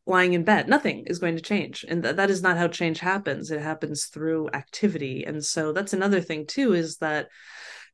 [0.06, 0.68] lying in bed.
[0.68, 1.84] Nothing is going to change.
[1.88, 3.50] And th- that is not how change happens.
[3.50, 5.24] It happens through activity.
[5.24, 7.28] And so that's another thing, too, is that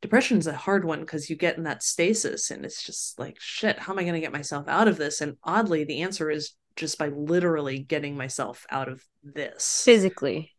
[0.00, 3.36] depression is a hard one because you get in that stasis and it's just like,
[3.40, 5.20] shit, how am I going to get myself out of this?
[5.20, 10.52] And oddly, the answer is just by literally getting myself out of this physically.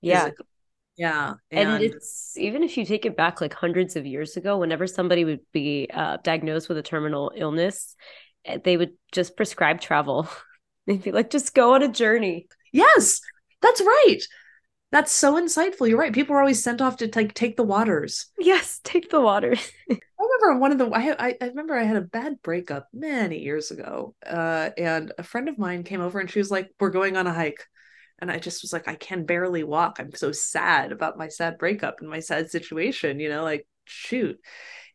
[0.00, 0.24] Yeah.
[0.24, 0.46] Physically.
[0.96, 1.34] Yeah.
[1.50, 4.86] And, and, it's even if you take it back like hundreds of years ago, whenever
[4.86, 7.94] somebody would be uh, diagnosed with a terminal illness,
[8.44, 10.28] eh, they would just prescribe travel.
[10.86, 12.46] They'd be like, just go on a journey.
[12.72, 13.20] Yes,
[13.60, 14.20] that's right.
[14.92, 15.88] That's so insightful.
[15.88, 16.12] You're right.
[16.12, 18.26] People are always sent off to like take the waters.
[18.38, 19.60] Yes, take the waters.
[19.90, 23.40] I remember one of the I, I, I remember I had a bad breakup many
[23.40, 26.90] years ago, uh, and a friend of mine came over and she was like, "We're
[26.90, 27.66] going on a hike,"
[28.20, 29.98] and I just was like, "I can barely walk.
[29.98, 33.20] I'm so sad about my sad breakup and my sad situation.
[33.20, 34.38] You know, like shoot."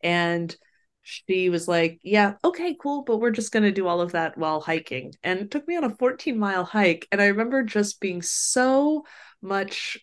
[0.02, 0.54] And
[1.02, 4.38] she was like, Yeah, okay, cool, but we're just going to do all of that
[4.38, 5.12] while hiking.
[5.22, 7.08] And took me on a 14 mile hike.
[7.12, 9.04] And I remember just being so
[9.40, 9.98] much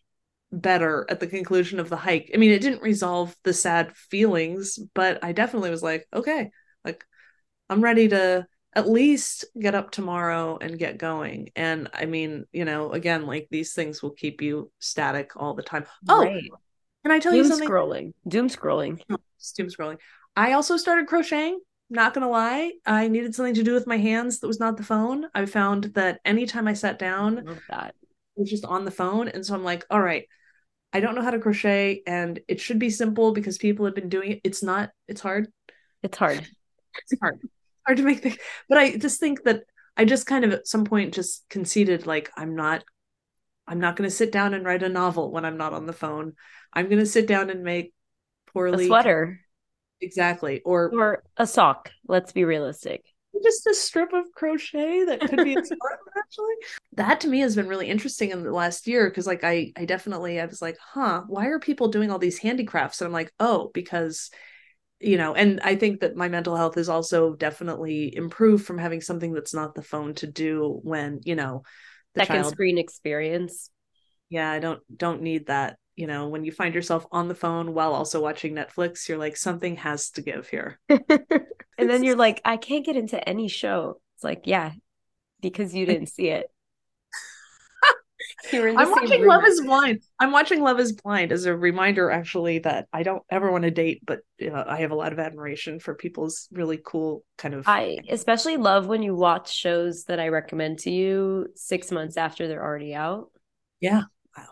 [0.52, 2.32] better at the conclusion of the hike.
[2.34, 6.52] I mean, it didn't resolve the sad feelings, but I definitely was like, Okay,
[6.84, 7.06] like
[7.70, 8.48] I'm ready to
[8.80, 11.50] at least get up tomorrow and get going.
[11.56, 15.64] And I mean, you know, again, like these things will keep you static all the
[15.64, 15.86] time.
[16.08, 16.44] Oh, right.
[17.04, 17.70] can I tell Doom you something?
[17.70, 18.14] Scrolling.
[18.28, 19.02] Doom scrolling.
[19.58, 19.98] doom scrolling.
[20.36, 21.60] I also started crocheting.
[21.92, 24.84] Not gonna lie, I needed something to do with my hands that was not the
[24.84, 25.26] phone.
[25.34, 27.94] I found that anytime I sat down, it
[28.38, 29.28] was just on the phone.
[29.28, 30.28] And so I'm like, all right,
[30.94, 34.08] I don't know how to crochet, and it should be simple because people have been
[34.08, 34.42] doing it.
[34.44, 35.48] It's not, it's hard.
[36.04, 36.48] It's hard.
[37.10, 37.40] it's hard.
[37.90, 38.38] Hard to make things.
[38.68, 39.64] But I just think that
[39.98, 42.84] I just kind of at some point just conceded like I'm not
[43.68, 45.94] I'm not going to sit down and write a novel when I'm not on the
[45.94, 46.34] phone.
[46.74, 47.94] I'm going to sit down and make
[48.54, 49.40] poorly a sweater
[50.02, 53.04] exactly or or a sock let's be realistic
[53.44, 55.56] just a strip of crochet that could be
[56.18, 56.56] actually
[56.94, 59.86] that to me has been really interesting in the last year because like i i
[59.86, 63.32] definitely i was like huh why are people doing all these handicrafts and i'm like
[63.40, 64.32] oh because
[65.00, 69.02] you know and i think that my mental health is also definitely improved from having
[69.02, 71.64] something that's not the phone to do when you know
[72.16, 72.54] the second child...
[72.54, 73.70] screen experience
[74.30, 77.74] yeah i don't don't need that you know, when you find yourself on the phone
[77.74, 80.80] while also watching Netflix, you're like, something has to give here.
[80.88, 81.02] and
[81.78, 84.00] then you're like, I can't get into any show.
[84.16, 84.72] It's like, yeah,
[85.42, 86.50] because you didn't see it.
[88.54, 89.30] I'm watching room.
[89.30, 90.02] Love is Blind.
[90.20, 93.72] I'm watching Love is Blind as a reminder, actually, that I don't ever want to
[93.72, 97.54] date, but you know, I have a lot of admiration for people's really cool kind
[97.54, 97.68] of.
[97.68, 102.48] I especially love when you watch shows that I recommend to you six months after
[102.48, 103.32] they're already out.
[103.80, 104.04] Yeah,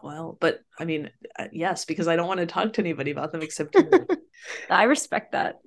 [0.03, 3.31] well, but I mean, uh, yes, because I don't want to talk to anybody about
[3.31, 4.07] them except you.
[4.69, 5.57] I respect that.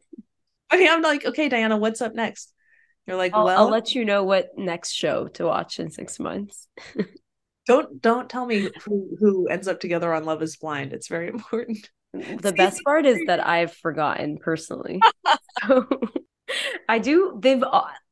[0.71, 2.53] I mean, I'm like, okay, Diana, what's up next?
[3.07, 6.19] You're like, I'll, well, I'll let you know what next show to watch in six
[6.19, 6.69] months.
[7.67, 10.93] don't don't tell me who who ends up together on Love Is Blind.
[10.93, 11.91] It's very important.
[12.13, 15.01] The best part is that I've forgotten personally.
[15.63, 15.87] so
[16.89, 17.39] I do.
[17.41, 17.63] They've.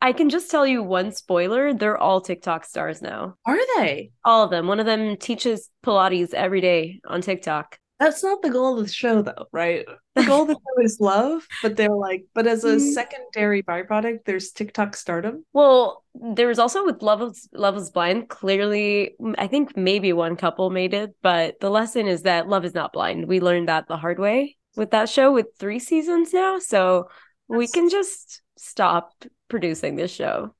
[0.01, 1.74] I can just tell you one spoiler.
[1.74, 3.34] They're all TikTok stars now.
[3.44, 4.12] Are they?
[4.24, 4.68] All of them.
[4.68, 7.78] One of them teaches Pilates every day on TikTok.
[7.99, 9.84] That's not the goal of the show, though, right?
[10.14, 12.92] The goal of the show is love, but they're like, but as a mm-hmm.
[12.92, 15.44] secondary byproduct, there's TikTok stardom.
[15.53, 18.28] Well, there was also with Love is, Love is Blind.
[18.28, 22.74] Clearly, I think maybe one couple made it, but the lesson is that love is
[22.74, 23.26] not blind.
[23.26, 26.61] We learned that the hard way with that show with three seasons now.
[26.61, 27.09] So
[27.49, 29.12] we can just stop
[29.49, 30.55] producing this show.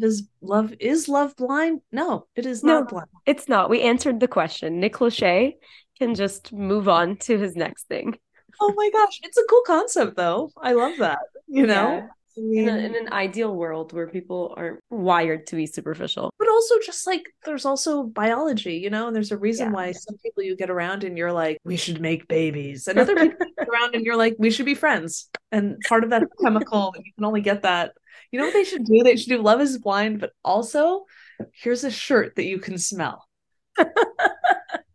[0.00, 1.80] Is love is love blind?
[1.90, 3.08] No, it is not blind.
[3.24, 3.70] It's not.
[3.70, 4.80] We answered the question.
[4.80, 5.54] Nick Lachey
[5.98, 8.18] can just move on to his next thing.
[8.60, 10.50] Oh my gosh, it's a cool concept though.
[10.60, 11.20] I love that.
[11.46, 11.98] You know.
[11.98, 16.48] Yeah in, a, in an ideal world where people aren't wired to be superficial but
[16.48, 19.72] also just like there's also biology you know and there's a reason yeah.
[19.72, 23.14] why some people you get around and you're like we should make babies and other
[23.16, 26.94] people get around and you're like we should be friends and part of that chemical
[27.02, 27.92] you can only get that
[28.30, 31.04] you know what they should do they should do love is blind but also
[31.52, 33.26] here's a shirt that you can smell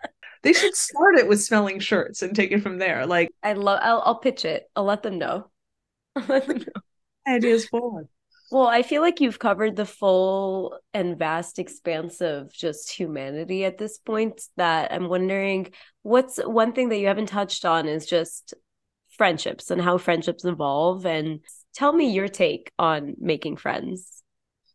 [0.43, 3.79] they should start it with smelling shirts and take it from there like i love
[3.81, 5.49] I'll, I'll pitch it i'll let them know
[6.15, 6.81] I'll let them know
[7.27, 8.07] ideas forward.
[8.51, 13.77] Well, I feel like you've covered the full and vast expanse of just humanity at
[13.77, 15.71] this point that I'm wondering
[16.01, 18.53] what's one thing that you haven't touched on is just
[19.17, 21.39] friendships and how friendships evolve and
[21.73, 24.21] tell me your take on making friends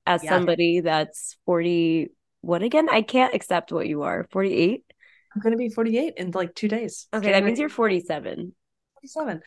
[0.07, 0.31] as yeah.
[0.31, 2.89] somebody that's 40 what again?
[2.89, 4.27] I can't accept what you are.
[4.31, 4.85] 48?
[5.37, 7.09] I'm going to be 48 in like 2 days.
[7.12, 8.55] Okay, that means you're 47.
[8.95, 9.43] 47.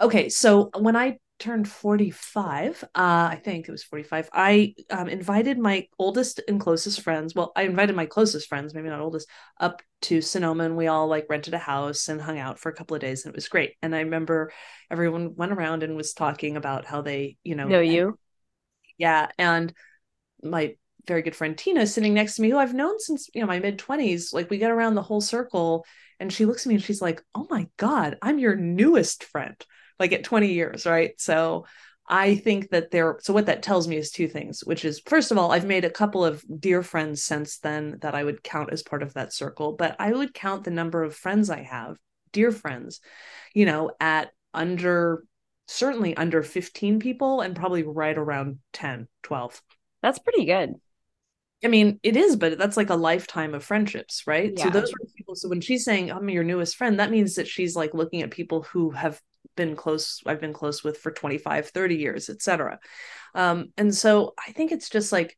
[0.00, 5.58] Okay, so when I turned 45 uh i think it was 45 i um, invited
[5.58, 9.82] my oldest and closest friends well i invited my closest friends maybe not oldest up
[10.02, 12.94] to sonoma and we all like rented a house and hung out for a couple
[12.94, 14.52] of days and it was great and i remember
[14.88, 18.16] everyone went around and was talking about how they you know know you
[18.96, 19.74] yeah and
[20.44, 20.76] my
[21.06, 23.58] very good friend tina sitting next to me who i've known since you know my
[23.58, 25.84] mid 20s like we get around the whole circle
[26.20, 29.56] and she looks at me and she's like oh my god i'm your newest friend
[30.02, 31.18] like at 20 years, right?
[31.20, 31.66] So
[32.08, 35.30] I think that there, so what that tells me is two things, which is first
[35.30, 38.72] of all, I've made a couple of dear friends since then that I would count
[38.72, 41.96] as part of that circle, but I would count the number of friends I have,
[42.32, 43.00] dear friends,
[43.54, 45.24] you know, at under
[45.68, 49.62] certainly under 15 people and probably right around 10, 12.
[50.02, 50.74] That's pretty good.
[51.64, 54.52] I mean, it is, but that's like a lifetime of friendships, right?
[54.56, 54.64] Yeah.
[54.64, 55.36] So those are people.
[55.36, 58.30] So when she's saying I'm your newest friend, that means that she's like looking at
[58.30, 59.20] people who have
[59.56, 62.78] been close, I've been close with for 25, 30 years, etc.
[63.34, 65.36] Um, and so I think it's just like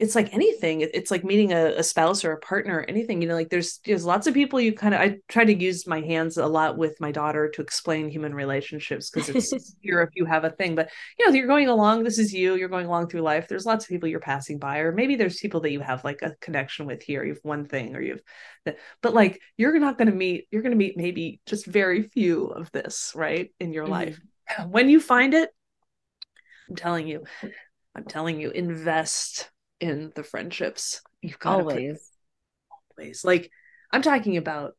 [0.00, 3.28] it's like anything it's like meeting a, a, spouse or a partner or anything you
[3.28, 6.00] know like there's there's lots of people you kind of i try to use my
[6.00, 10.24] hands a lot with my daughter to explain human relationships because it's easier if you
[10.24, 13.06] have a thing but you know you're going along this is you you're going along
[13.06, 15.80] through life there's lots of people you're passing by or maybe there's people that you
[15.80, 18.18] have like a connection with here you have one thing or you
[18.64, 22.02] have but like you're not going to meet you're going to meet maybe just very
[22.02, 23.92] few of this right in your mm-hmm.
[23.92, 24.20] life
[24.68, 25.50] when you find it
[26.68, 27.22] i'm telling you
[27.94, 29.50] i'm telling you invest
[29.80, 31.02] in the friendships.
[31.22, 32.10] You've got always,
[32.96, 33.24] always.
[33.24, 33.50] Like
[33.92, 34.76] I'm talking about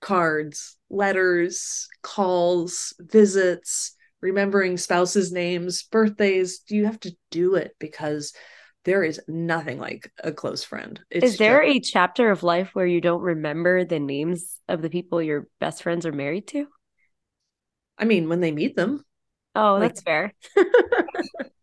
[0.00, 6.62] cards, letters, calls, visits, remembering spouses' names, birthdays.
[6.68, 8.32] You have to do it because
[8.84, 11.00] there is nothing like a close friend.
[11.10, 11.76] It's is there just...
[11.76, 15.82] a chapter of life where you don't remember the names of the people your best
[15.82, 16.66] friends are married to?
[17.98, 19.04] I mean, when they meet them.
[19.54, 20.32] Oh, like, that's fair.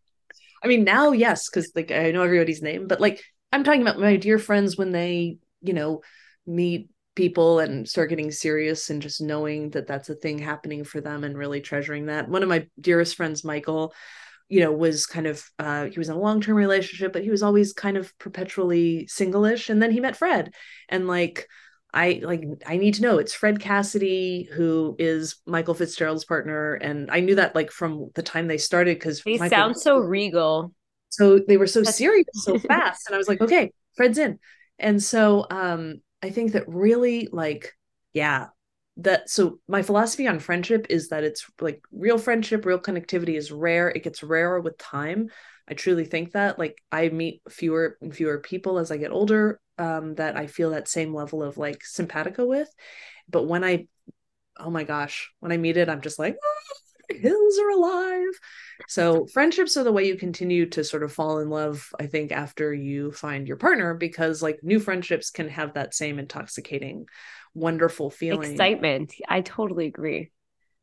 [0.62, 3.98] I mean, now, yes, because like I know everybody's name, but like I'm talking about
[3.98, 6.02] my dear friends when they, you know,
[6.46, 11.00] meet people and start getting serious and just knowing that that's a thing happening for
[11.00, 12.28] them and really treasuring that.
[12.28, 13.92] One of my dearest friends, Michael,
[14.48, 17.30] you know, was kind of uh, he was in a long term relationship, but he
[17.30, 19.68] was always kind of perpetually singlish.
[19.68, 20.54] And then he met Fred,
[20.88, 21.48] and like
[21.92, 27.10] I like I need to know it's Fred Cassidy who is Michael Fitzgerald's partner and
[27.10, 30.74] I knew that like from the time they started cuz they Michael, sound so regal.
[31.08, 31.96] So they were so That's...
[31.96, 34.38] serious so fast and I was like okay Fred's in.
[34.78, 37.74] And so um I think that really like
[38.12, 38.48] yeah
[38.98, 43.52] that so my philosophy on friendship is that it's like real friendship real connectivity is
[43.52, 43.88] rare.
[43.88, 45.28] It gets rarer with time.
[45.68, 49.60] I truly think that like I meet fewer and fewer people as I get older
[49.78, 52.68] um, that I feel that same level of like simpatico with.
[53.28, 53.86] But when I,
[54.58, 56.60] oh my gosh, when I meet it, I'm just like, oh,
[57.08, 58.28] hills are alive.
[58.88, 62.32] So friendships are the way you continue to sort of fall in love, I think,
[62.32, 67.06] after you find your partner, because like new friendships can have that same intoxicating,
[67.54, 68.52] wonderful feeling.
[68.52, 69.14] Excitement.
[69.28, 70.30] I totally agree.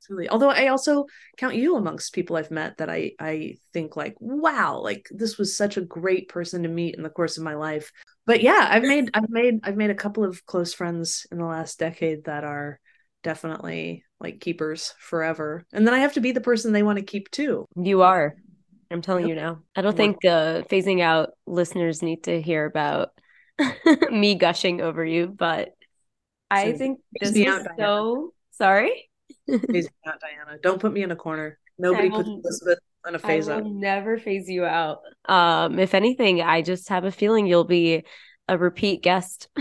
[0.10, 1.06] Really, although I also
[1.38, 5.58] count you amongst people I've met that I I think like wow like this was
[5.58, 7.92] such a great person to meet in the course of my life
[8.28, 11.46] but yeah i've made i've made i've made a couple of close friends in the
[11.46, 12.80] last decade that are
[13.26, 15.66] definitely like keepers forever.
[15.74, 17.66] And then i have to be the person they want to keep too.
[17.76, 18.36] You are.
[18.92, 19.64] I'm telling you now.
[19.76, 23.10] I don't think uh phasing out listeners need to hear about
[24.12, 25.70] me gushing over you but
[26.52, 29.10] i so, think this is so sorry?
[29.50, 30.60] Phase out diana.
[30.62, 31.58] Don't put me in a corner.
[31.78, 33.72] Nobody puts elizabeth on a phase I will out.
[33.72, 35.00] never phase you out.
[35.26, 38.04] Um, if anything, I just have a feeling you'll be
[38.48, 39.50] a repeat guest.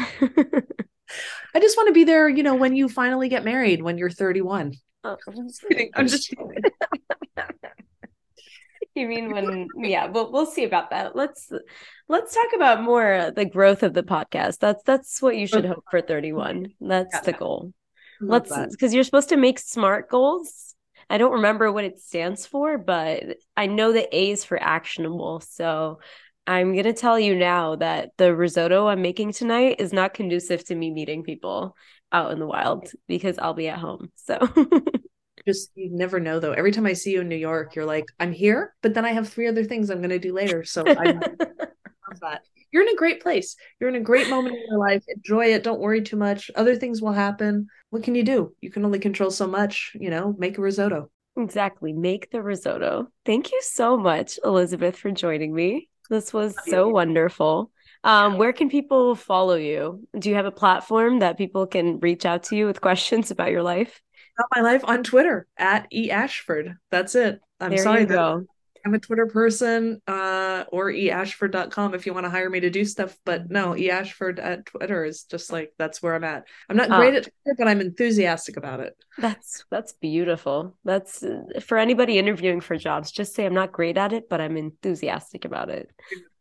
[1.54, 4.10] I just want to be there, you know, when you finally get married when you're
[4.10, 4.74] 31.
[5.04, 5.90] Oh, I'm just kidding.
[5.94, 6.34] I'm just
[8.96, 11.16] You mean when yeah, but we'll see about that.
[11.16, 11.50] Let's
[12.06, 14.58] let's talk about more the growth of the podcast.
[14.60, 16.68] That's that's what you should hope for 31.
[16.80, 17.72] That's the goal.
[18.20, 20.74] Let's because you're supposed to make smart goals
[21.10, 23.22] I don't remember what it stands for, but
[23.56, 25.40] I know the A is for actionable.
[25.40, 26.00] So
[26.46, 30.64] I'm going to tell you now that the risotto I'm making tonight is not conducive
[30.66, 31.76] to me meeting people
[32.12, 34.10] out in the wild because I'll be at home.
[34.16, 34.38] So
[35.46, 36.52] just you never know though.
[36.52, 39.12] Every time I see you in New York, you're like, I'm here, but then I
[39.12, 40.64] have three other things I'm going to do later.
[40.64, 41.38] So I love
[42.20, 42.42] that.
[42.70, 43.56] You're in a great place.
[43.80, 45.04] You're in a great moment in your life.
[45.08, 45.62] Enjoy it.
[45.62, 46.50] Don't worry too much.
[46.56, 48.52] Other things will happen what can you do?
[48.60, 51.12] You can only control so much, you know, make a risotto.
[51.36, 51.92] Exactly.
[51.92, 53.06] Make the risotto.
[53.24, 55.88] Thank you so much, Elizabeth, for joining me.
[56.10, 57.70] This was so wonderful.
[58.02, 60.06] Um, where can people follow you?
[60.18, 63.50] Do you have a platform that people can reach out to you with questions about
[63.50, 64.02] your life?
[64.38, 66.76] About my life on Twitter at e ashford.
[66.90, 67.40] That's it.
[67.60, 68.02] I'm there sorry.
[68.02, 68.46] You go.
[68.84, 72.84] I'm a Twitter person, uh, or eashford.com if you want to hire me to do
[72.84, 73.16] stuff.
[73.24, 76.46] But no, eashford at Twitter is just like that's where I'm at.
[76.68, 77.18] I'm not great oh.
[77.18, 78.96] at Twitter, but I'm enthusiastic about it.
[79.18, 80.76] That's that's beautiful.
[80.84, 83.10] That's uh, for anybody interviewing for jobs.
[83.10, 85.90] Just say I'm not great at it, but I'm enthusiastic about it.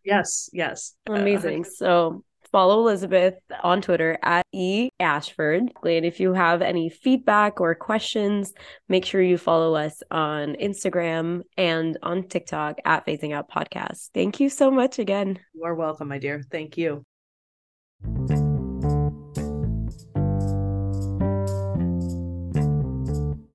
[0.04, 0.96] Yes, yes.
[1.08, 1.62] Amazing.
[1.62, 2.24] Uh, so
[2.54, 3.34] follow Elizabeth
[3.64, 5.74] on Twitter at E Ashford.
[5.84, 8.54] And if you have any feedback or questions,
[8.88, 14.12] make sure you follow us on Instagram and on TikTok at Phasing Out Podcast.
[14.14, 15.40] Thank you so much again.
[15.54, 16.44] You are welcome, my dear.
[16.50, 17.04] Thank you.